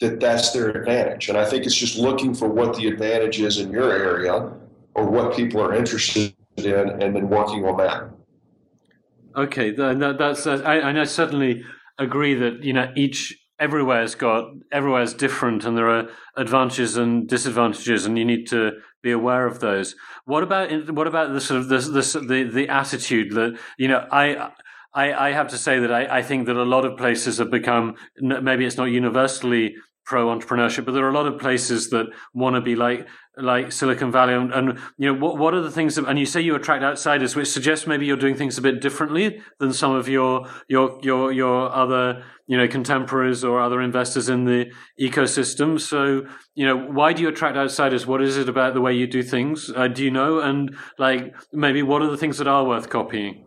that 0.01 0.21
that's 0.21 0.51
their 0.51 0.71
advantage. 0.71 1.29
And 1.29 1.39
I 1.39 1.45
think 1.45 1.65
it's 1.65 1.75
just 1.75 1.97
looking 1.97 2.35
for 2.35 2.49
what 2.49 2.77
the 2.77 2.89
advantage 2.89 3.41
is 3.41 3.59
in 3.59 3.71
your 3.71 3.93
area 3.93 4.53
or 4.95 5.07
what 5.07 5.37
people 5.37 5.61
are 5.61 5.75
interested 5.75 6.35
and 6.67 7.17
then 7.17 7.29
working 7.29 7.65
on 7.65 7.77
that. 7.79 8.11
Okay, 9.37 9.71
that's 9.71 10.47
uh, 10.47 10.63
I, 10.65 11.01
I 11.01 11.05
certainly 11.05 11.65
agree 11.99 12.35
that 12.35 12.63
you 12.63 12.73
know 12.73 12.93
each 12.97 13.39
everywhere's 13.59 14.15
got 14.15 14.51
everywhere's 14.71 15.15
different, 15.15 15.65
and 15.65 15.77
there 15.77 15.89
are 15.89 16.09
advantages 16.37 16.97
and 16.97 17.29
disadvantages, 17.29 18.05
and 18.05 18.19
you 18.19 18.25
need 18.25 18.47
to 18.49 18.73
be 19.03 19.11
aware 19.11 19.47
of 19.47 19.61
those. 19.61 19.95
What 20.25 20.43
about 20.43 20.93
what 20.93 21.07
about 21.07 21.33
the 21.33 21.41
sort 21.41 21.61
of 21.61 21.69
the 21.69 21.79
the 21.79 22.21
the, 22.27 22.43
the 22.45 22.69
attitude 22.69 23.33
that 23.33 23.59
you 23.79 23.89
know 23.89 24.07
I. 24.11 24.51
I, 24.95 25.29
I 25.29 25.33
have 25.33 25.49
to 25.49 25.57
say 25.57 25.79
that 25.79 25.91
I, 25.91 26.19
I 26.19 26.23
think 26.23 26.45
that 26.49 26.57
a 26.57 26.65
lot 26.65 26.85
of 26.85 26.99
places 26.99 27.39
have 27.39 27.51
become 27.51 27.95
maybe 28.21 28.67
it's 28.67 28.77
not 28.77 28.91
universally 28.91 29.75
pro 30.05 30.27
entrepreneurship, 30.27 30.85
but 30.85 30.93
there 30.93 31.07
are 31.07 31.09
a 31.09 31.15
lot 31.15 31.27
of 31.27 31.41
places 31.41 31.89
that 31.91 32.07
want 32.35 32.57
to 32.57 32.61
be 32.61 32.77
like 32.77 33.07
like 33.37 33.73
Silicon 33.73 34.13
Valley, 34.13 34.35
and, 34.35 34.53
and, 34.53 34.79
you 34.99 35.13
know 35.13 35.19
what 35.19 35.39
what 35.39 35.55
are 35.55 35.63
the 35.63 35.71
things? 35.71 35.95
That, 35.95 36.07
and 36.07 36.19
you 36.19 36.27
say 36.27 36.41
you 36.41 36.55
attract 36.55 36.83
outsiders, 36.83 37.35
which 37.35 37.49
suggests 37.49 37.87
maybe 37.87 38.05
you're 38.05 38.17
doing 38.17 38.37
things 38.37 38.59
a 38.59 38.63
bit 38.63 38.81
differently 38.81 39.41
than 39.59 39.73
some 39.73 39.93
of 39.93 40.09
your 40.09 40.47
your 40.69 40.99
your 41.03 41.33
your 41.33 41.73
other 41.73 42.23
you 42.47 42.59
know 42.59 42.69
contemporaries 42.69 43.43
or 43.43 43.61
other 43.61 43.81
investors 43.81 44.29
in 44.29 44.45
the 44.45 44.71
ecosystem. 45.01 45.81
So 45.81 46.27
you 46.55 46.67
know 46.67 46.77
why 46.77 47.15
do 47.15 47.23
you 47.23 47.29
attract 47.29 47.57
outsiders? 47.57 48.07
What 48.07 48.21
is 48.21 48.37
it 48.37 48.49
about 48.49 48.75
the 48.75 48.83
way 48.83 48.93
you 48.93 49.07
do 49.07 49.23
things? 49.23 49.71
Uh, 49.75 49.89
do 49.89 50.05
you 50.05 50.11
know? 50.11 50.41
And 50.41 50.77
like 50.99 51.35
maybe 51.53 51.83
what 51.83 52.03
are 52.03 52.11
the 52.11 52.19
things 52.19 52.37
that 52.39 52.47
are 52.47 52.65
worth 52.65 52.91
copying? 52.91 53.45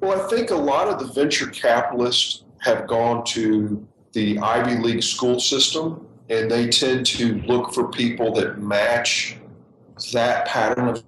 Well, 0.00 0.20
I 0.20 0.28
think 0.28 0.50
a 0.50 0.56
lot 0.56 0.88
of 0.88 0.98
the 0.98 1.12
venture 1.14 1.46
capitalists 1.46 2.44
have 2.60 2.86
gone 2.86 3.24
to 3.24 3.86
the 4.12 4.38
Ivy 4.38 4.82
League 4.82 5.02
school 5.02 5.40
system, 5.40 6.06
and 6.30 6.50
they 6.50 6.68
tend 6.68 7.06
to 7.06 7.34
look 7.42 7.72
for 7.72 7.88
people 7.88 8.32
that 8.34 8.58
match 8.58 9.36
that 10.12 10.46
pattern 10.46 10.88
of 10.88 11.04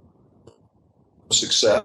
success. 1.31 1.83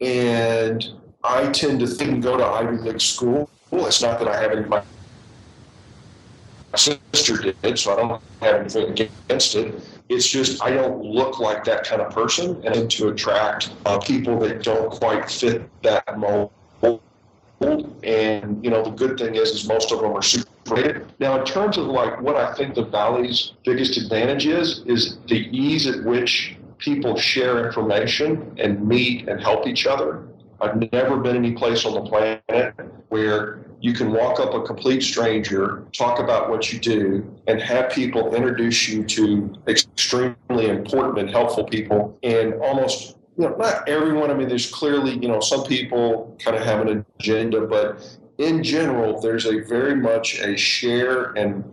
And 0.00 0.88
I 1.24 1.50
tend 1.50 1.80
to 1.80 1.86
think 1.86 2.10
and 2.10 2.22
go 2.22 2.36
to 2.36 2.44
Ivy 2.44 2.76
League 2.76 3.00
school. 3.00 3.50
Well, 3.70 3.86
it's 3.86 4.02
not 4.02 4.18
that 4.20 4.28
I 4.28 4.40
have 4.40 4.52
any. 4.52 4.64
My 4.66 4.82
sister 6.76 7.54
did, 7.62 7.78
so 7.78 7.92
I 7.92 7.96
don't 7.96 8.22
have 8.40 8.60
anything 8.60 8.90
against 8.90 9.56
it. 9.56 9.82
It's 10.08 10.28
just 10.28 10.62
I 10.62 10.70
don't 10.70 11.02
look 11.02 11.40
like 11.40 11.64
that 11.64 11.84
kind 11.84 12.00
of 12.00 12.14
person, 12.14 12.64
and 12.64 12.90
to 12.92 13.08
attract 13.08 13.72
uh, 13.84 13.98
people 13.98 14.38
that 14.40 14.62
don't 14.62 14.90
quite 14.90 15.28
fit 15.30 15.68
that 15.82 16.18
mold 16.18 16.52
and 17.60 18.64
you 18.64 18.70
know 18.70 18.84
the 18.84 18.90
good 18.90 19.18
thing 19.18 19.34
is 19.34 19.50
is 19.50 19.68
most 19.68 19.92
of 19.92 20.00
them 20.00 20.12
are 20.12 20.22
super 20.22 20.48
rated. 20.70 21.12
Now 21.20 21.38
in 21.38 21.44
terms 21.44 21.78
of 21.78 21.86
like 21.86 22.20
what 22.20 22.36
I 22.36 22.54
think 22.54 22.74
the 22.74 22.84
valley's 22.84 23.52
biggest 23.64 23.96
advantage 23.96 24.46
is 24.46 24.82
is 24.86 25.18
the 25.26 25.48
ease 25.56 25.86
at 25.86 26.04
which 26.04 26.56
people 26.78 27.16
share 27.16 27.66
information 27.66 28.54
and 28.58 28.86
meet 28.86 29.28
and 29.28 29.40
help 29.40 29.66
each 29.66 29.86
other. 29.86 30.28
I've 30.60 30.90
never 30.92 31.16
been 31.18 31.36
any 31.36 31.52
place 31.52 31.84
on 31.84 31.94
the 31.94 32.02
planet 32.02 32.74
where 33.08 33.60
you 33.80 33.92
can 33.92 34.12
walk 34.12 34.40
up 34.40 34.54
a 34.54 34.62
complete 34.62 35.02
stranger, 35.02 35.86
talk 35.96 36.18
about 36.18 36.50
what 36.50 36.72
you 36.72 36.80
do, 36.80 37.32
and 37.46 37.60
have 37.60 37.90
people 37.90 38.34
introduce 38.34 38.88
you 38.88 39.04
to 39.04 39.54
extremely 39.68 40.68
important 40.68 41.18
and 41.18 41.30
helpful 41.30 41.64
people 41.64 42.18
And 42.24 42.54
almost 42.54 43.16
you 43.36 43.48
know, 43.48 43.54
not 43.54 43.88
everyone. 43.88 44.32
I 44.32 44.34
mean, 44.34 44.48
there's 44.48 44.68
clearly, 44.68 45.12
you 45.12 45.28
know, 45.28 45.38
some 45.38 45.62
people 45.64 46.36
kind 46.44 46.56
of 46.56 46.64
have 46.64 46.84
an 46.84 47.06
agenda, 47.20 47.60
but 47.60 48.17
in 48.38 48.62
general, 48.62 49.20
there's 49.20 49.46
a 49.46 49.60
very 49.60 49.94
much 49.94 50.40
a 50.40 50.56
share 50.56 51.32
and 51.32 51.64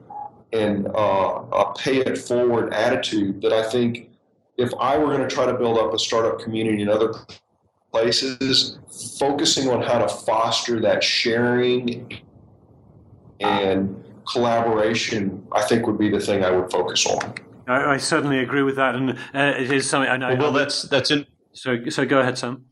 and 0.51 0.87
uh, 0.87 1.43
a 1.51 1.73
pay 1.77 1.97
it 1.97 2.17
forward 2.17 2.73
attitude 2.73 3.41
that 3.41 3.51
I 3.51 3.69
think 3.69 4.09
if 4.57 4.73
I 4.79 4.97
were 4.97 5.07
going 5.07 5.27
to 5.27 5.33
try 5.33 5.45
to 5.45 5.53
build 5.53 5.77
up 5.77 5.93
a 5.93 5.99
startup 5.99 6.39
community 6.39 6.81
in 6.81 6.89
other 6.89 7.13
places, 7.91 8.77
focusing 9.19 9.69
on 9.69 9.81
how 9.81 9.99
to 9.99 10.07
foster 10.07 10.79
that 10.81 11.03
sharing 11.03 12.21
and 13.41 14.03
collaboration, 14.31 15.45
I 15.51 15.61
think 15.63 15.87
would 15.87 15.99
be 15.99 16.09
the 16.09 16.19
thing 16.19 16.43
I 16.43 16.51
would 16.51 16.71
focus 16.71 17.05
on. 17.05 17.35
I, 17.67 17.93
I 17.93 17.97
certainly 17.97 18.39
agree 18.39 18.63
with 18.63 18.77
that, 18.77 18.95
and 18.95 19.11
uh, 19.11 19.53
it 19.57 19.71
is 19.71 19.89
something. 19.89 20.09
I 20.09 20.17
know. 20.17 20.35
Well, 20.35 20.51
that's 20.51 20.83
that's 20.83 21.11
in 21.11 21.25
so, 21.53 21.89
so 21.89 22.05
go 22.05 22.19
ahead, 22.19 22.37
Sam. 22.37 22.65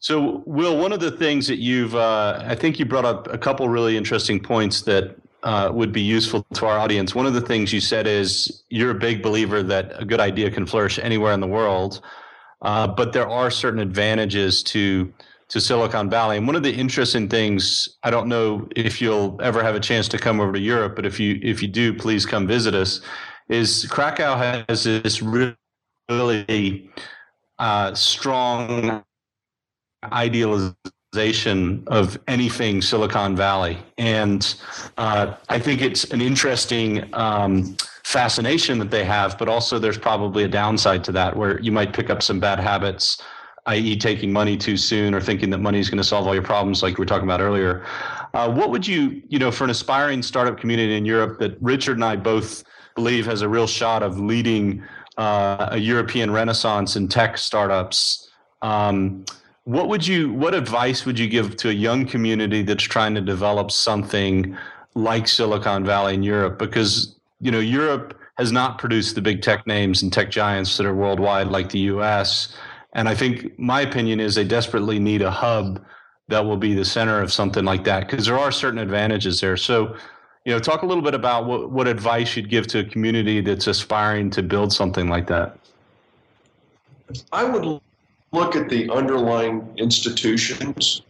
So, 0.00 0.42
Will, 0.46 0.78
one 0.78 0.92
of 0.92 1.00
the 1.00 1.10
things 1.10 1.46
that 1.46 1.58
you've, 1.58 1.94
uh, 1.94 2.42
I 2.46 2.54
think 2.54 2.78
you 2.78 2.86
brought 2.86 3.04
up 3.04 3.30
a 3.30 3.36
couple 3.36 3.68
really 3.68 3.98
interesting 3.98 4.40
points 4.40 4.80
that 4.82 5.14
uh, 5.42 5.70
would 5.72 5.92
be 5.92 6.00
useful 6.00 6.46
to 6.54 6.66
our 6.66 6.78
audience. 6.78 7.14
One 7.14 7.26
of 7.26 7.34
the 7.34 7.40
things 7.40 7.70
you 7.70 7.80
said 7.80 8.06
is 8.06 8.62
you're 8.70 8.92
a 8.92 8.98
big 8.98 9.22
believer 9.22 9.62
that 9.62 9.92
a 10.00 10.06
good 10.06 10.20
idea 10.20 10.50
can 10.50 10.64
flourish 10.64 10.98
anywhere 10.98 11.32
in 11.32 11.40
the 11.40 11.46
world, 11.46 12.00
uh, 12.62 12.86
but 12.86 13.12
there 13.12 13.28
are 13.28 13.50
certain 13.50 13.80
advantages 13.80 14.62
to 14.64 15.12
to 15.48 15.60
Silicon 15.60 16.08
Valley. 16.08 16.36
And 16.36 16.46
one 16.46 16.54
of 16.54 16.62
the 16.62 16.72
interesting 16.72 17.28
things, 17.28 17.88
I 18.04 18.10
don't 18.10 18.28
know 18.28 18.68
if 18.76 19.02
you'll 19.02 19.36
ever 19.42 19.64
have 19.64 19.74
a 19.74 19.80
chance 19.80 20.06
to 20.08 20.16
come 20.16 20.40
over 20.40 20.52
to 20.52 20.60
Europe, 20.60 20.94
but 20.94 21.04
if 21.04 21.20
you 21.20 21.40
if 21.42 21.60
you 21.60 21.68
do, 21.68 21.92
please 21.92 22.24
come 22.24 22.46
visit 22.46 22.74
us. 22.74 23.00
Is 23.48 23.84
Krakow 23.90 24.36
has 24.36 24.84
this 24.84 25.20
really 25.20 26.88
uh, 27.58 27.94
strong 27.94 29.04
idealization 30.04 31.82
of 31.88 32.18
anything 32.28 32.80
Silicon 32.80 33.36
Valley. 33.36 33.78
And 33.98 34.54
uh, 34.96 35.34
I 35.48 35.58
think 35.58 35.82
it's 35.82 36.04
an 36.04 36.20
interesting 36.20 37.12
um, 37.14 37.76
fascination 38.04 38.78
that 38.78 38.90
they 38.90 39.04
have, 39.04 39.38
but 39.38 39.48
also 39.48 39.78
there's 39.78 39.98
probably 39.98 40.44
a 40.44 40.48
downside 40.48 41.04
to 41.04 41.12
that 41.12 41.36
where 41.36 41.60
you 41.60 41.72
might 41.72 41.92
pick 41.92 42.10
up 42.10 42.22
some 42.22 42.40
bad 42.40 42.58
habits, 42.58 43.22
i.e., 43.66 43.96
taking 43.96 44.32
money 44.32 44.56
too 44.56 44.76
soon 44.76 45.14
or 45.14 45.20
thinking 45.20 45.50
that 45.50 45.58
money 45.58 45.78
is 45.78 45.90
going 45.90 45.98
to 45.98 46.04
solve 46.04 46.26
all 46.26 46.34
your 46.34 46.42
problems, 46.42 46.82
like 46.82 46.96
we 46.98 47.02
were 47.02 47.06
talking 47.06 47.24
about 47.24 47.40
earlier. 47.40 47.84
Uh, 48.34 48.50
what 48.50 48.70
would 48.70 48.86
you, 48.86 49.22
you 49.28 49.38
know, 49.38 49.50
for 49.50 49.64
an 49.64 49.70
aspiring 49.70 50.22
startup 50.22 50.58
community 50.58 50.96
in 50.96 51.04
Europe 51.04 51.38
that 51.40 51.56
Richard 51.60 51.96
and 51.96 52.04
I 52.04 52.16
both 52.16 52.64
believe 52.94 53.26
has 53.26 53.42
a 53.42 53.48
real 53.48 53.66
shot 53.66 54.02
of 54.02 54.18
leading 54.18 54.82
uh, 55.16 55.68
a 55.72 55.78
European 55.78 56.30
renaissance 56.30 56.96
in 56.96 57.08
tech 57.08 57.36
startups. 57.38 58.30
Um, 58.62 59.24
what 59.64 59.88
would 59.88 60.06
you? 60.06 60.32
What 60.32 60.54
advice 60.54 61.04
would 61.04 61.18
you 61.18 61.28
give 61.28 61.56
to 61.58 61.68
a 61.68 61.72
young 61.72 62.06
community 62.06 62.62
that's 62.62 62.84
trying 62.84 63.14
to 63.14 63.20
develop 63.20 63.70
something 63.70 64.56
like 64.94 65.28
Silicon 65.28 65.84
Valley 65.84 66.14
in 66.14 66.22
Europe? 66.22 66.58
Because 66.58 67.16
you 67.40 67.50
know 67.50 67.60
Europe 67.60 68.18
has 68.38 68.52
not 68.52 68.78
produced 68.78 69.14
the 69.14 69.22
big 69.22 69.42
tech 69.42 69.66
names 69.66 70.02
and 70.02 70.12
tech 70.12 70.30
giants 70.30 70.76
that 70.76 70.86
are 70.86 70.94
worldwide 70.94 71.48
like 71.48 71.68
the 71.70 71.80
U.S. 71.80 72.56
And 72.94 73.08
I 73.08 73.14
think 73.14 73.58
my 73.58 73.82
opinion 73.82 74.18
is 74.18 74.34
they 74.34 74.44
desperately 74.44 74.98
need 74.98 75.22
a 75.22 75.30
hub 75.30 75.84
that 76.28 76.44
will 76.44 76.56
be 76.56 76.74
the 76.74 76.84
center 76.84 77.20
of 77.20 77.32
something 77.32 77.64
like 77.64 77.84
that 77.84 78.08
because 78.08 78.26
there 78.26 78.38
are 78.38 78.50
certain 78.50 78.78
advantages 78.78 79.40
there. 79.40 79.56
So 79.56 79.94
you 80.44 80.52
know, 80.52 80.58
talk 80.58 80.82
a 80.82 80.86
little 80.86 81.02
bit 81.02 81.14
about 81.14 81.46
what, 81.46 81.70
what 81.70 81.86
advice 81.86 82.34
you'd 82.34 82.48
give 82.48 82.66
to 82.68 82.78
a 82.78 82.84
community 82.84 83.40
that's 83.40 83.66
aspiring 83.66 84.30
to 84.30 84.42
build 84.42 84.72
something 84.72 85.08
like 85.08 85.26
that. 85.26 85.58
I 87.32 87.44
would 87.44 87.80
look 88.32 88.56
at 88.56 88.68
the 88.68 88.90
underlying 88.90 89.72
institutions. 89.76 91.02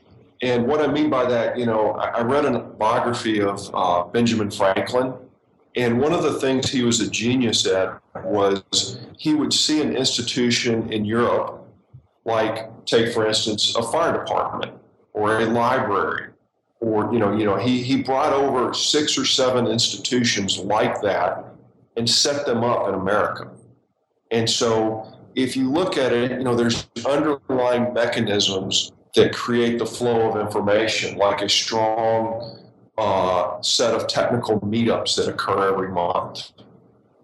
And 0.42 0.66
what 0.66 0.80
I 0.80 0.86
mean 0.86 1.10
by 1.10 1.28
that, 1.28 1.58
you 1.58 1.66
know, 1.66 1.92
I 1.92 2.22
read 2.22 2.46
a 2.46 2.60
biography 2.60 3.40
of 3.42 3.70
uh, 3.74 4.04
Benjamin 4.04 4.50
Franklin. 4.50 5.12
And 5.76 6.00
one 6.00 6.12
of 6.12 6.22
the 6.22 6.40
things 6.40 6.70
he 6.70 6.82
was 6.82 7.00
a 7.00 7.10
genius 7.10 7.66
at 7.66 8.00
was 8.24 8.98
he 9.16 9.34
would 9.34 9.52
see 9.52 9.82
an 9.82 9.94
institution 9.94 10.92
in 10.92 11.04
Europe, 11.04 11.68
like, 12.24 12.84
take 12.86 13.12
for 13.12 13.26
instance, 13.26 13.76
a 13.76 13.82
fire 13.82 14.24
department 14.24 14.72
or 15.12 15.40
a 15.40 15.44
library 15.44 16.30
or 16.80 17.12
you 17.12 17.18
know, 17.18 17.36
you 17.36 17.44
know, 17.44 17.56
he 17.56 17.82
he 17.82 18.02
brought 18.02 18.32
over 18.32 18.72
six 18.72 19.18
or 19.18 19.24
seven 19.24 19.66
institutions 19.66 20.58
like 20.58 21.00
that 21.02 21.44
and 21.96 22.08
set 22.08 22.46
them 22.46 22.64
up 22.64 22.88
in 22.88 22.94
America. 22.94 23.50
And 24.30 24.48
so, 24.48 25.12
if 25.34 25.56
you 25.56 25.70
look 25.70 25.96
at 25.96 26.12
it, 26.12 26.32
you 26.32 26.44
know, 26.44 26.54
there's 26.54 26.88
underlying 27.06 27.92
mechanisms 27.92 28.92
that 29.14 29.32
create 29.32 29.78
the 29.78 29.86
flow 29.86 30.30
of 30.30 30.40
information, 30.40 31.16
like 31.18 31.42
a 31.42 31.48
strong 31.48 32.58
uh, 32.98 33.60
set 33.62 33.94
of 33.94 34.06
technical 34.06 34.60
meetups 34.60 35.16
that 35.16 35.28
occur 35.28 35.72
every 35.72 35.88
month, 35.88 36.52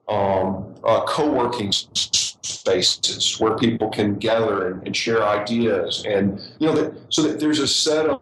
um, 0.08 0.74
uh, 0.84 1.04
co-working 1.04 1.70
spaces 1.72 3.38
where 3.40 3.56
people 3.56 3.88
can 3.88 4.14
gather 4.14 4.68
and, 4.68 4.86
and 4.86 4.96
share 4.96 5.22
ideas, 5.24 6.04
and 6.06 6.40
you 6.58 6.66
know, 6.66 6.74
that, 6.74 6.94
so 7.08 7.22
that 7.22 7.38
there's 7.38 7.58
a 7.58 7.68
set 7.68 8.06
of, 8.06 8.20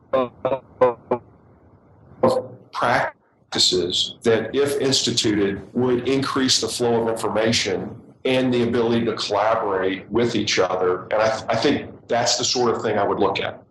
of 2.23 2.55
practices 2.73 4.17
that, 4.23 4.55
if 4.55 4.81
instituted, 4.81 5.63
would 5.75 6.09
increase 6.09 6.61
the 6.61 6.69
flow 6.69 7.03
of 7.03 7.09
information 7.09 8.01
and 8.25 8.53
the 8.53 8.63
ability 8.63 9.05
to 9.05 9.15
collaborate 9.15 10.09
with 10.11 10.35
each 10.35 10.59
other. 10.59 11.05
And 11.05 11.15
I, 11.15 11.45
I 11.49 11.57
think 11.57 12.09
that's 12.09 12.39
the 12.39 12.45
sort 12.45 12.75
of 12.75 12.83
thing 12.83 12.99
I 12.99 13.05
would 13.05 13.19
look 13.19 13.41
at. 13.41 13.65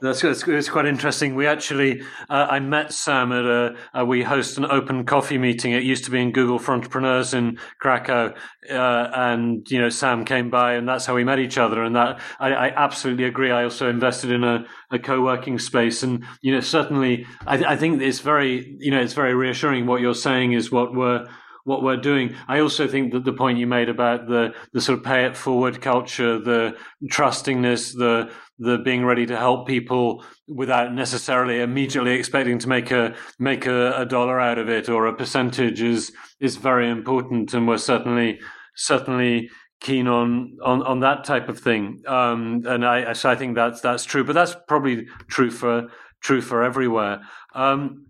That's, 0.00 0.20
that's, 0.20 0.44
that's 0.44 0.68
quite 0.68 0.84
interesting. 0.84 1.34
We 1.34 1.46
actually, 1.46 2.02
uh, 2.28 2.46
I 2.50 2.60
met 2.60 2.92
Sam 2.92 3.32
at 3.32 3.44
a, 3.44 3.76
uh, 3.98 4.04
we 4.04 4.22
host 4.22 4.58
an 4.58 4.66
open 4.66 5.06
coffee 5.06 5.38
meeting. 5.38 5.72
It 5.72 5.84
used 5.84 6.04
to 6.04 6.10
be 6.10 6.20
in 6.20 6.32
Google 6.32 6.58
for 6.58 6.72
Entrepreneurs 6.72 7.32
in 7.32 7.58
Krakow, 7.80 8.34
uh, 8.70 8.74
and 9.14 9.66
you 9.70 9.80
know 9.80 9.88
Sam 9.88 10.26
came 10.26 10.50
by, 10.50 10.74
and 10.74 10.86
that's 10.86 11.06
how 11.06 11.14
we 11.14 11.24
met 11.24 11.38
each 11.38 11.56
other. 11.56 11.82
And 11.82 11.96
that 11.96 12.20
I, 12.38 12.52
I 12.52 12.68
absolutely 12.76 13.24
agree. 13.24 13.50
I 13.50 13.64
also 13.64 13.88
invested 13.88 14.30
in 14.32 14.44
a, 14.44 14.66
a 14.90 14.98
co-working 14.98 15.58
space, 15.58 16.02
and 16.02 16.24
you 16.42 16.52
know 16.52 16.60
certainly 16.60 17.26
I, 17.46 17.64
I 17.64 17.76
think 17.76 18.02
it's 18.02 18.20
very 18.20 18.76
you 18.78 18.90
know 18.90 19.00
it's 19.00 19.14
very 19.14 19.34
reassuring. 19.34 19.86
What 19.86 20.02
you're 20.02 20.14
saying 20.14 20.52
is 20.52 20.70
what 20.70 20.94
we're 20.94 21.26
what 21.66 21.82
we're 21.82 21.96
doing. 21.96 22.32
I 22.46 22.60
also 22.60 22.86
think 22.86 23.12
that 23.12 23.24
the 23.24 23.32
point 23.32 23.58
you 23.58 23.66
made 23.66 23.88
about 23.88 24.28
the 24.28 24.54
the 24.72 24.80
sort 24.80 24.98
of 24.98 25.04
pay 25.04 25.24
it 25.24 25.36
forward 25.36 25.82
culture, 25.82 26.38
the 26.38 26.76
trustingness, 27.10 27.92
the 27.92 28.30
the 28.58 28.78
being 28.78 29.04
ready 29.04 29.26
to 29.26 29.36
help 29.36 29.66
people 29.66 30.24
without 30.46 30.94
necessarily 30.94 31.60
immediately 31.60 32.14
expecting 32.14 32.60
to 32.60 32.68
make 32.68 32.92
a 32.92 33.14
make 33.40 33.66
a, 33.66 34.00
a 34.00 34.06
dollar 34.06 34.38
out 34.38 34.58
of 34.58 34.68
it 34.68 34.88
or 34.88 35.06
a 35.06 35.12
percentage 35.12 35.82
is 35.82 36.12
is 36.38 36.56
very 36.56 36.88
important, 36.88 37.52
and 37.52 37.66
we're 37.66 37.78
certainly 37.78 38.38
certainly 38.76 39.50
keen 39.80 40.06
on 40.06 40.56
on 40.64 40.84
on 40.84 41.00
that 41.00 41.24
type 41.24 41.48
of 41.48 41.58
thing. 41.58 42.00
Um, 42.06 42.62
and 42.64 42.86
I 42.86 43.12
so 43.12 43.28
I 43.28 43.34
think 43.34 43.56
that's 43.56 43.80
that's 43.80 44.04
true, 44.04 44.22
but 44.22 44.34
that's 44.34 44.54
probably 44.68 45.08
true 45.26 45.50
for 45.50 45.88
true 46.22 46.40
for 46.40 46.62
everywhere. 46.62 47.22
Um, 47.56 48.06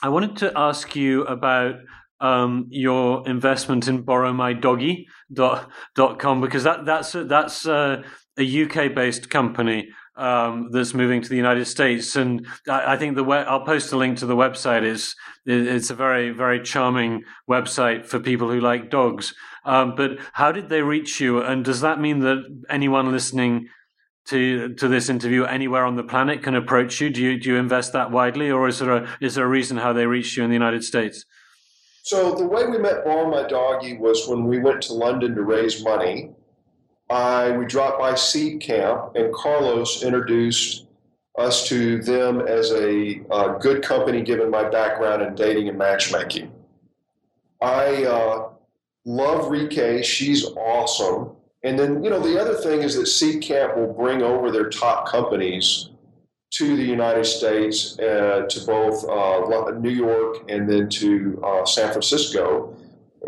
I 0.00 0.10
wanted 0.10 0.36
to 0.36 0.52
ask 0.54 0.94
you 0.94 1.24
about 1.24 1.74
um, 2.24 2.66
your 2.70 3.28
investment 3.28 3.86
in 3.86 4.02
borrowmydoggy.com 4.02 6.40
because 6.40 6.64
that 6.64 6.86
that's 6.86 7.12
that's 7.12 7.66
uh, 7.66 8.02
a 8.38 8.62
UK 8.62 8.94
based 8.94 9.28
company 9.28 9.90
um, 10.16 10.70
that's 10.70 10.94
moving 10.94 11.20
to 11.20 11.28
the 11.28 11.36
United 11.36 11.66
States, 11.66 12.16
and 12.16 12.46
I, 12.68 12.94
I 12.94 12.96
think 12.96 13.16
the 13.16 13.24
web, 13.24 13.46
I'll 13.48 13.66
post 13.66 13.92
a 13.92 13.98
link 13.98 14.16
to 14.18 14.26
the 14.26 14.36
website. 14.36 14.84
is 14.84 15.16
It's 15.44 15.90
a 15.90 15.94
very 15.94 16.30
very 16.30 16.62
charming 16.62 17.24
website 17.50 18.06
for 18.06 18.20
people 18.20 18.50
who 18.50 18.60
like 18.60 18.90
dogs. 18.90 19.34
Um, 19.66 19.94
but 19.94 20.12
how 20.32 20.50
did 20.50 20.70
they 20.70 20.80
reach 20.82 21.20
you? 21.20 21.42
And 21.42 21.64
does 21.64 21.82
that 21.82 22.00
mean 22.00 22.20
that 22.20 22.42
anyone 22.70 23.12
listening 23.12 23.68
to 24.28 24.72
to 24.74 24.88
this 24.88 25.10
interview 25.10 25.44
anywhere 25.44 25.84
on 25.84 25.96
the 25.96 26.04
planet 26.04 26.42
can 26.42 26.54
approach 26.54 27.02
you? 27.02 27.10
Do 27.10 27.20
you 27.20 27.38
do 27.38 27.50
you 27.50 27.56
invest 27.56 27.92
that 27.92 28.10
widely, 28.10 28.50
or 28.50 28.66
is 28.66 28.78
there 28.78 28.92
a 28.92 29.06
is 29.20 29.34
there 29.34 29.44
a 29.44 29.48
reason 29.48 29.76
how 29.76 29.92
they 29.92 30.06
reached 30.06 30.38
you 30.38 30.44
in 30.44 30.48
the 30.48 30.60
United 30.64 30.84
States? 30.84 31.26
So 32.04 32.34
the 32.34 32.46
way 32.46 32.66
we 32.66 32.78
met 32.78 33.04
Borrow 33.04 33.30
My 33.30 33.48
Doggy 33.48 33.96
was 33.96 34.28
when 34.28 34.44
we 34.44 34.58
went 34.58 34.82
to 34.82 34.92
London 34.92 35.34
to 35.34 35.42
raise 35.42 35.82
money 35.82 36.30
I 37.10 37.50
we 37.56 37.66
dropped 37.66 37.98
by 37.98 38.14
Seed 38.14 38.60
Camp, 38.60 39.14
and 39.14 39.32
Carlos 39.34 40.02
introduced 40.02 40.86
us 41.38 41.68
to 41.68 42.02
them 42.02 42.40
as 42.40 42.70
a 42.72 43.20
uh, 43.30 43.58
good 43.58 43.82
company 43.82 44.22
given 44.22 44.50
my 44.50 44.68
background 44.68 45.22
in 45.22 45.34
dating 45.34 45.68
and 45.68 45.76
matchmaking. 45.76 46.52
I 47.60 48.04
uh, 48.04 48.48
love 49.04 49.46
Rikke; 49.46 50.02
she's 50.02 50.44
awesome. 50.44 51.32
And 51.62 51.78
then 51.78 52.02
you 52.02 52.10
know 52.10 52.20
the 52.20 52.40
other 52.40 52.54
thing 52.54 52.82
is 52.82 52.96
that 52.96 53.06
Seed 53.06 53.42
Camp 53.42 53.76
will 53.76 53.92
bring 53.92 54.22
over 54.22 54.50
their 54.50 54.70
top 54.70 55.06
companies 55.06 55.90
to 56.58 56.76
the 56.76 56.84
United 56.84 57.24
States, 57.24 57.98
uh, 57.98 58.46
to 58.48 58.60
both 58.66 59.08
uh, 59.08 59.70
New 59.78 59.90
York 59.90 60.44
and 60.48 60.68
then 60.68 60.88
to 60.88 61.42
uh, 61.44 61.64
San 61.64 61.90
Francisco, 61.90 62.76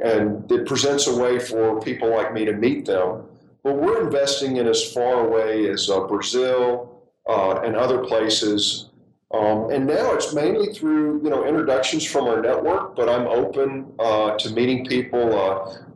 and 0.02 0.50
it 0.50 0.66
presents 0.66 1.06
a 1.06 1.16
way 1.16 1.38
for 1.38 1.80
people 1.80 2.10
like 2.10 2.32
me 2.32 2.44
to 2.44 2.52
meet 2.52 2.84
them 2.84 3.26
but 3.66 3.78
we're 3.78 4.00
investing 4.00 4.58
in 4.58 4.68
as 4.68 4.92
far 4.92 5.26
away 5.26 5.68
as 5.68 5.90
uh, 5.90 6.06
Brazil 6.06 7.02
uh, 7.28 7.62
and 7.64 7.74
other 7.74 7.98
places. 8.04 8.90
Um, 9.34 9.72
and 9.72 9.88
now 9.88 10.12
it's 10.14 10.32
mainly 10.32 10.72
through 10.72 11.20
you 11.24 11.30
know 11.30 11.44
introductions 11.44 12.06
from 12.06 12.26
our 12.26 12.40
network, 12.40 12.94
but 12.94 13.08
I'm 13.08 13.26
open 13.26 13.92
uh, 13.98 14.36
to 14.38 14.50
meeting 14.50 14.86
people. 14.86 15.26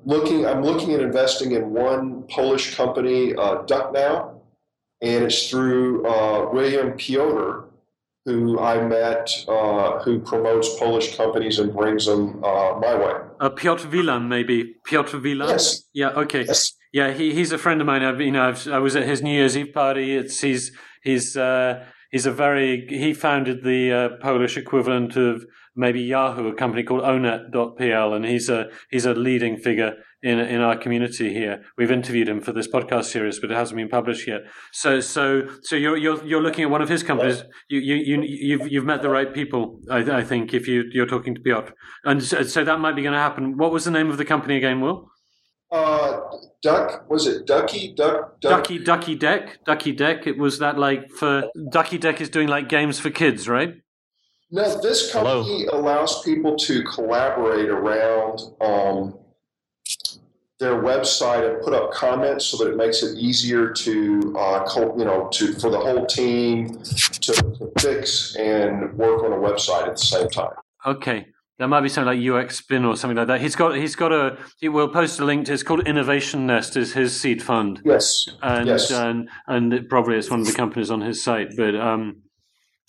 Looking, 0.04 0.46
I'm 0.46 0.64
looking 0.64 0.94
at 0.94 1.00
investing 1.00 1.52
in 1.52 1.70
one 1.70 2.24
Polish 2.24 2.74
company, 2.74 3.36
uh, 3.36 3.62
DuckNow, 3.66 4.39
and 5.02 5.24
it's 5.24 5.48
through 5.48 6.06
uh, 6.06 6.50
William 6.52 6.92
Piotr, 6.92 7.64
who 8.24 8.58
I 8.58 8.86
met, 8.86 9.30
uh, 9.48 10.00
who 10.00 10.20
promotes 10.20 10.78
Polish 10.78 11.16
companies 11.16 11.58
and 11.58 11.72
brings 11.74 12.06
them 12.06 12.44
uh, 12.44 12.78
my 12.80 12.94
way. 12.94 13.12
Uh, 13.40 13.48
Piotr 13.48 13.88
Wilam, 13.88 14.28
maybe 14.28 14.74
Piotr 14.84 15.16
Wilam. 15.16 15.48
Yes. 15.48 15.84
Yeah. 15.94 16.10
Okay. 16.10 16.44
Yes. 16.44 16.74
Yeah, 16.92 17.12
he, 17.12 17.32
he's 17.32 17.52
a 17.52 17.58
friend 17.58 17.80
of 17.80 17.86
mine. 17.86 18.02
I've, 18.02 18.20
you 18.20 18.32
know, 18.32 18.48
I've, 18.48 18.66
i 18.66 18.78
was 18.78 18.96
at 18.96 19.06
his 19.06 19.22
New 19.22 19.32
Year's 19.32 19.56
Eve 19.56 19.72
party. 19.72 20.16
It's 20.16 20.40
he's 20.40 20.72
he's 21.02 21.36
uh, 21.36 21.84
he's 22.10 22.26
a 22.26 22.32
very 22.32 22.86
he 22.88 23.14
founded 23.14 23.62
the 23.62 23.92
uh, 23.92 24.08
Polish 24.20 24.56
equivalent 24.56 25.16
of 25.16 25.46
maybe 25.76 26.00
Yahoo, 26.00 26.48
a 26.48 26.54
company 26.54 26.82
called 26.82 27.02
Onet.pl, 27.02 28.12
and 28.12 28.24
he's 28.24 28.48
a 28.48 28.70
he's 28.90 29.06
a 29.06 29.14
leading 29.14 29.56
figure 29.56 29.94
in 30.22 30.38
in 30.38 30.60
our 30.60 30.76
community 30.76 31.32
here. 31.32 31.62
We've 31.78 31.90
interviewed 31.90 32.28
him 32.28 32.40
for 32.40 32.52
this 32.52 32.68
podcast 32.68 33.04
series, 33.04 33.38
but 33.38 33.50
it 33.50 33.54
hasn't 33.54 33.76
been 33.76 33.88
published 33.88 34.26
yet. 34.26 34.42
So 34.72 35.00
so 35.00 35.48
so 35.62 35.76
you're 35.76 35.96
you're 35.96 36.24
you're 36.24 36.42
looking 36.42 36.64
at 36.64 36.70
one 36.70 36.82
of 36.82 36.88
his 36.88 37.02
companies. 37.02 37.42
You 37.68 37.80
you 37.80 37.94
you 37.96 38.22
you've 38.22 38.72
you've 38.72 38.84
met 38.84 39.02
the 39.02 39.10
right 39.10 39.32
people. 39.32 39.80
I, 39.90 39.98
I 39.98 40.22
think 40.22 40.52
if 40.52 40.68
you 40.68 40.84
you're 40.92 41.06
talking 41.06 41.34
to 41.34 41.40
Piotr, 41.40 41.72
and 42.04 42.22
so, 42.22 42.42
so 42.42 42.64
that 42.64 42.78
might 42.80 42.96
be 42.96 43.02
going 43.02 43.14
to 43.14 43.18
happen. 43.18 43.56
What 43.56 43.72
was 43.72 43.84
the 43.84 43.90
name 43.90 44.10
of 44.10 44.18
the 44.18 44.24
company 44.24 44.56
again, 44.56 44.80
Will? 44.80 45.10
Uh, 45.72 46.20
duck 46.62 47.08
was 47.08 47.28
it 47.28 47.46
Ducky 47.46 47.94
Duck, 47.94 48.40
duck 48.40 48.64
Ducky 48.64 48.78
Ducky 48.78 49.14
Deck 49.14 49.64
Ducky 49.64 49.92
Deck? 49.92 50.26
It 50.26 50.36
was 50.36 50.58
that 50.58 50.78
like 50.78 51.08
for 51.10 51.44
Ducky 51.70 51.96
Deck 51.96 52.20
is 52.20 52.28
doing 52.28 52.48
like 52.48 52.68
games 52.68 52.98
for 52.98 53.08
kids, 53.10 53.48
right? 53.48 53.74
No, 54.50 54.80
this 54.80 55.12
company 55.12 55.66
Hello. 55.66 55.80
allows 55.80 56.22
people 56.24 56.56
to 56.56 56.82
collaborate 56.82 57.68
around 57.68 58.40
um, 58.60 59.19
their 60.60 60.82
website 60.82 61.50
and 61.50 61.62
put 61.62 61.72
up 61.72 61.90
comments 61.90 62.44
so 62.44 62.58
that 62.58 62.70
it 62.70 62.76
makes 62.76 63.02
it 63.02 63.18
easier 63.18 63.72
to 63.72 64.34
uh, 64.38 64.62
co- 64.64 64.94
you 64.96 65.04
know 65.06 65.28
to 65.32 65.54
for 65.54 65.70
the 65.70 65.78
whole 65.78 66.06
team 66.06 66.68
to, 66.82 67.32
to 67.32 67.72
fix 67.80 68.36
and 68.36 68.92
work 68.96 69.24
on 69.24 69.32
a 69.32 69.36
website 69.36 69.88
at 69.88 69.96
the 69.96 70.04
same 70.04 70.28
time. 70.28 70.52
Okay. 70.86 71.26
that 71.58 71.68
might 71.68 71.80
be 71.80 71.88
something 71.88 72.06
like 72.06 72.18
UXPin 72.18 72.86
or 72.86 72.96
something 72.96 73.16
like 73.16 73.26
that. 73.26 73.40
He's 73.40 73.56
got 73.56 73.74
he's 73.76 73.96
got 73.96 74.12
a 74.12 74.38
he 74.58 74.68
will 74.68 74.88
post 74.88 75.18
a 75.18 75.24
link 75.24 75.46
to 75.46 75.54
it's 75.54 75.62
called 75.62 75.86
Innovation 75.86 76.46
Nest 76.46 76.76
is 76.76 76.92
his 76.92 77.18
seed 77.18 77.42
fund. 77.42 77.80
Yes. 77.84 78.28
And 78.42 78.66
yes. 78.66 78.90
and 78.90 79.28
and 79.46 79.72
it 79.72 79.88
probably 79.88 80.16
it's 80.16 80.30
one 80.30 80.40
of 80.40 80.46
the 80.46 80.52
companies 80.52 80.90
on 80.90 81.00
his 81.00 81.24
site. 81.24 81.56
But 81.56 81.74
um 81.74 82.22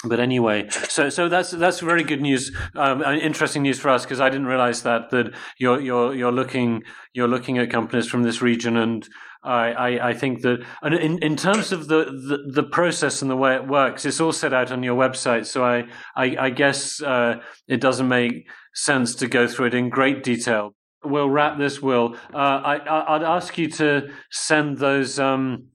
but 0.03 0.19
anyway, 0.19 0.67
so 0.69 1.09
so 1.09 1.29
that's 1.29 1.51
that's 1.51 1.79
very 1.79 2.03
good 2.03 2.21
news, 2.21 2.51
um, 2.75 3.01
interesting 3.03 3.61
news 3.61 3.79
for 3.79 3.89
us 3.89 4.03
because 4.03 4.19
I 4.19 4.29
didn't 4.29 4.47
realize 4.47 4.83
that 4.83 5.09
that 5.11 5.33
you're 5.57 5.79
you're 5.79 6.15
you're 6.15 6.31
looking 6.31 6.83
you're 7.13 7.27
looking 7.27 7.57
at 7.57 7.69
companies 7.69 8.07
from 8.07 8.23
this 8.23 8.41
region 8.41 8.77
and 8.77 9.07
I, 9.43 9.71
I, 9.71 10.09
I, 10.09 10.13
think 10.13 10.43
that, 10.43 10.63
and 10.83 10.93
in, 10.93 11.17
in 11.23 11.35
terms 11.35 11.71
of 11.71 11.87
the, 11.87 12.05
the, 12.05 12.61
the, 12.61 12.63
process 12.63 13.23
and 13.23 13.31
the 13.31 13.35
way 13.35 13.55
it 13.55 13.67
works, 13.67 14.05
it's 14.05 14.21
all 14.21 14.31
set 14.31 14.53
out 14.53 14.71
on 14.71 14.83
your 14.83 14.95
website. 14.95 15.47
So 15.47 15.65
I, 15.65 15.85
I, 16.15 16.35
I 16.39 16.49
guess 16.51 17.01
uh, 17.01 17.37
it 17.67 17.81
doesn't 17.81 18.07
make 18.07 18.47
sense 18.75 19.15
to 19.15 19.27
go 19.27 19.47
through 19.47 19.67
it 19.67 19.73
in 19.73 19.89
great 19.89 20.23
detail. 20.23 20.75
We'll 21.03 21.29
wrap 21.29 21.57
this, 21.57 21.81
Will. 21.81 22.15
Uh, 22.31 22.37
I 22.37 22.75
I, 22.75 23.17
would 23.17 23.25
ask 23.25 23.57
you 23.57 23.67
to 23.71 24.11
send 24.29 24.77
those. 24.77 25.17
Um, 25.17 25.70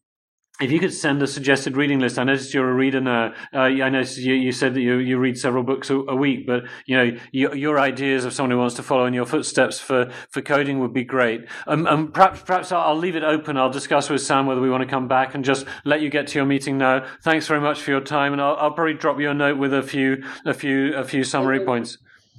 if 0.61 0.73
you 0.73 0.81
could 0.81 0.93
send 0.93 1.23
a 1.23 1.27
suggested 1.27 1.77
reading 1.77 1.99
list, 1.99 2.19
I 2.19 2.25
noticed 2.25 2.55
you're 2.55 2.71
a 2.71 2.75
reader 2.75 3.01
now. 3.01 3.35
Uh, 3.53 3.59
I 3.59 3.91
noticed 3.91 4.17
you, 4.17 4.33
you, 4.33 4.53
said 4.53 4.75
that 4.75 4.81
you, 4.81 4.97
you 4.97 5.19
read 5.19 5.37
several 5.37 5.63
books 5.63 5.91
a, 5.91 5.97
a 5.97 6.17
week, 6.17 6.47
but 6.47 6.65
you 6.87 6.97
know 6.97 7.19
your, 7.31 7.55
your, 7.55 7.79
ideas 7.79 8.25
of 8.25 8.33
someone 8.33 8.53
who 8.53 8.59
wants 8.59 8.75
to 8.77 8.83
follow 8.83 9.05
in 9.05 9.13
your 9.13 9.27
footsteps 9.27 9.79
for, 9.79 10.11
for 10.31 10.41
coding 10.41 10.81
would 10.81 10.95
be 10.95 11.05
great. 11.05 11.47
Um, 11.67 11.87
um, 11.87 12.11
perhaps 12.11 12.43
perhaps 12.43 12.73
I'll, 12.73 12.81
I'll 12.81 12.97
leave 12.97 13.17
it 13.17 13.23
open. 13.23 13.59
I'll 13.59 13.71
discuss 13.71 14.09
with 14.09 14.23
Sam 14.23 14.47
whether 14.47 14.63
we 14.63 14.71
want 14.71 14.83
to 14.83 14.89
come 14.89 15.09
back 15.09 15.35
and 15.35 15.45
just 15.45 15.67
let 15.85 16.01
you 16.01 16.09
get 16.09 16.29
to 16.29 16.39
your 16.39 16.47
meeting 16.47 16.79
now. 16.79 17.07
Thanks 17.23 17.47
very 17.47 17.61
much 17.61 17.83
for 17.83 17.91
your 17.91 18.01
time, 18.01 18.33
and 18.33 18.41
I'll, 18.41 18.57
I'll 18.57 18.73
probably 18.73 18.95
drop 18.95 19.21
you 19.21 19.31
a 19.31 19.35
note 19.35 19.59
with 19.59 19.75
a 19.75 19.83
few 19.83 20.25
a 20.47 20.55
few 20.55 20.95
a 20.95 21.05
few 21.05 21.23
summary 21.23 21.65
points 21.65 21.99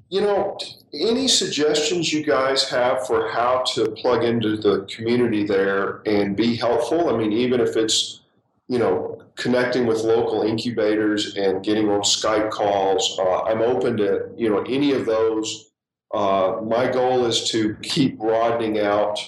you 0.10 0.22
know, 0.22 0.58
any 0.93 1.28
suggestions 1.28 2.14
you 2.14 2.24
guys 2.24 2.70
have 2.70 3.05
for 3.05 3.30
how 3.30 3.64
to 3.74 3.91
plug 3.91 4.24
into 4.24 4.58
the 4.58 4.86
community 4.86 5.45
there 5.45 6.01
and 6.05 6.36
be 6.36 6.55
helpful? 6.55 7.10
I 7.14 7.18
mean, 7.18 7.34
even 7.34 7.60
if 7.60 7.76
it's, 7.76 8.22
you 8.68 8.80
know, 8.80 9.22
connecting 9.36 9.86
with 9.86 9.99
local 9.99 10.43
incubators 10.43 11.36
and 11.36 11.64
getting 11.64 11.89
on 11.89 12.01
Skype 12.01 12.51
calls, 12.51 13.18
uh, 13.20 13.43
I'm 13.43 13.62
open 13.62 13.97
to, 13.97 14.30
you 14.38 14.49
know, 14.49 14.64
any 14.64 14.93
of 14.93 15.05
those. 15.05 15.72
Uh, 16.14 16.62
my 16.64 16.89
goal 16.89 17.26
is 17.26 17.49
to 17.51 17.76
keep 17.82 18.18
broadening 18.18 18.80
out 18.80 19.20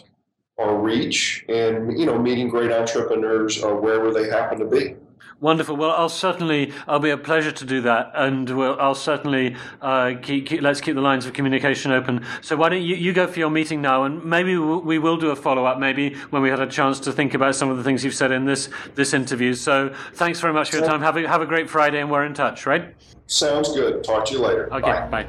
our 0.59 0.75
reach 0.75 1.45
and 1.47 1.97
you 1.97 2.05
know 2.05 2.19
meeting 2.19 2.49
great 2.49 2.71
entrepreneurs 2.71 3.63
uh, 3.63 3.69
wherever 3.69 4.13
they 4.13 4.29
happen 4.29 4.59
to 4.59 4.65
be. 4.65 4.95
Wonderful. 5.39 5.77
Well, 5.77 5.91
I'll 5.91 6.09
certainly, 6.09 6.73
I'll 6.87 6.99
be 6.99 7.11
a 7.11 7.17
pleasure 7.17 7.51
to 7.51 7.65
do 7.65 7.81
that, 7.81 8.11
and 8.13 8.49
we'll, 8.49 8.79
I'll 8.79 8.95
certainly 8.95 9.55
uh, 9.81 10.15
keep, 10.21 10.47
keep, 10.47 10.61
let's 10.61 10.81
keep 10.81 10.95
the 10.95 11.01
lines 11.01 11.25
of 11.25 11.33
communication 11.33 11.91
open. 11.91 12.25
So 12.41 12.57
why 12.57 12.69
don't 12.69 12.81
you, 12.81 12.95
you 12.95 13.13
go 13.13 13.25
for 13.25 13.39
your 13.39 13.49
meeting 13.49 13.81
now, 13.81 14.03
and 14.03 14.23
maybe 14.23 14.57
we 14.57 14.99
will 14.99 15.17
do 15.17 15.29
a 15.29 15.35
follow 15.35 15.65
up, 15.65 15.79
maybe 15.79 16.15
when 16.31 16.41
we 16.41 16.49
had 16.49 16.59
a 16.59 16.67
chance 16.67 16.99
to 17.01 17.13
think 17.13 17.33
about 17.33 17.55
some 17.55 17.69
of 17.69 17.77
the 17.77 17.83
things 17.83 18.03
you've 18.03 18.15
said 18.15 18.31
in 18.31 18.45
this 18.45 18.69
this 18.95 19.13
interview. 19.13 19.53
So 19.53 19.93
thanks 20.13 20.39
very 20.39 20.53
much 20.53 20.71
for 20.71 20.77
your 20.77 20.85
time. 20.85 21.01
Have 21.01 21.15
a 21.15 21.27
have 21.27 21.41
a 21.41 21.45
great 21.45 21.69
Friday, 21.69 22.01
and 22.01 22.11
we're 22.11 22.25
in 22.25 22.33
touch, 22.33 22.65
right? 22.65 22.93
Sounds 23.27 23.73
good. 23.73 24.03
Talk 24.03 24.25
to 24.25 24.33
you 24.33 24.39
later. 24.39 24.73
Okay. 24.73 24.91
Bye. 24.91 25.23
bye. 25.23 25.27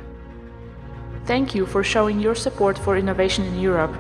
Thank 1.27 1.55
you 1.55 1.67
for 1.67 1.85
showing 1.85 2.19
your 2.19 2.35
support 2.35 2.77
for 2.79 2.97
innovation 2.97 3.45
in 3.45 3.61
Europe. 3.61 3.95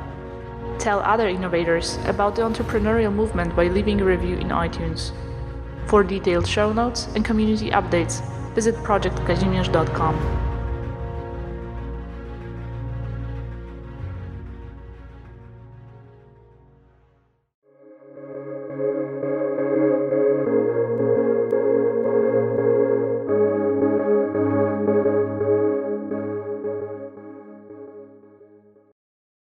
Tell 0.78 1.00
other 1.00 1.28
innovators 1.28 1.98
about 2.06 2.34
the 2.34 2.42
entrepreneurial 2.42 3.12
movement 3.12 3.54
by 3.54 3.68
leaving 3.68 4.00
a 4.00 4.04
review 4.04 4.38
in 4.38 4.48
iTunes. 4.48 5.12
For 5.86 6.02
detailed 6.04 6.46
show 6.46 6.72
notes 6.72 7.08
and 7.14 7.24
community 7.24 7.70
updates, 7.70 8.22
visit 8.54 8.74
projectkazimierz.com. 8.76 10.49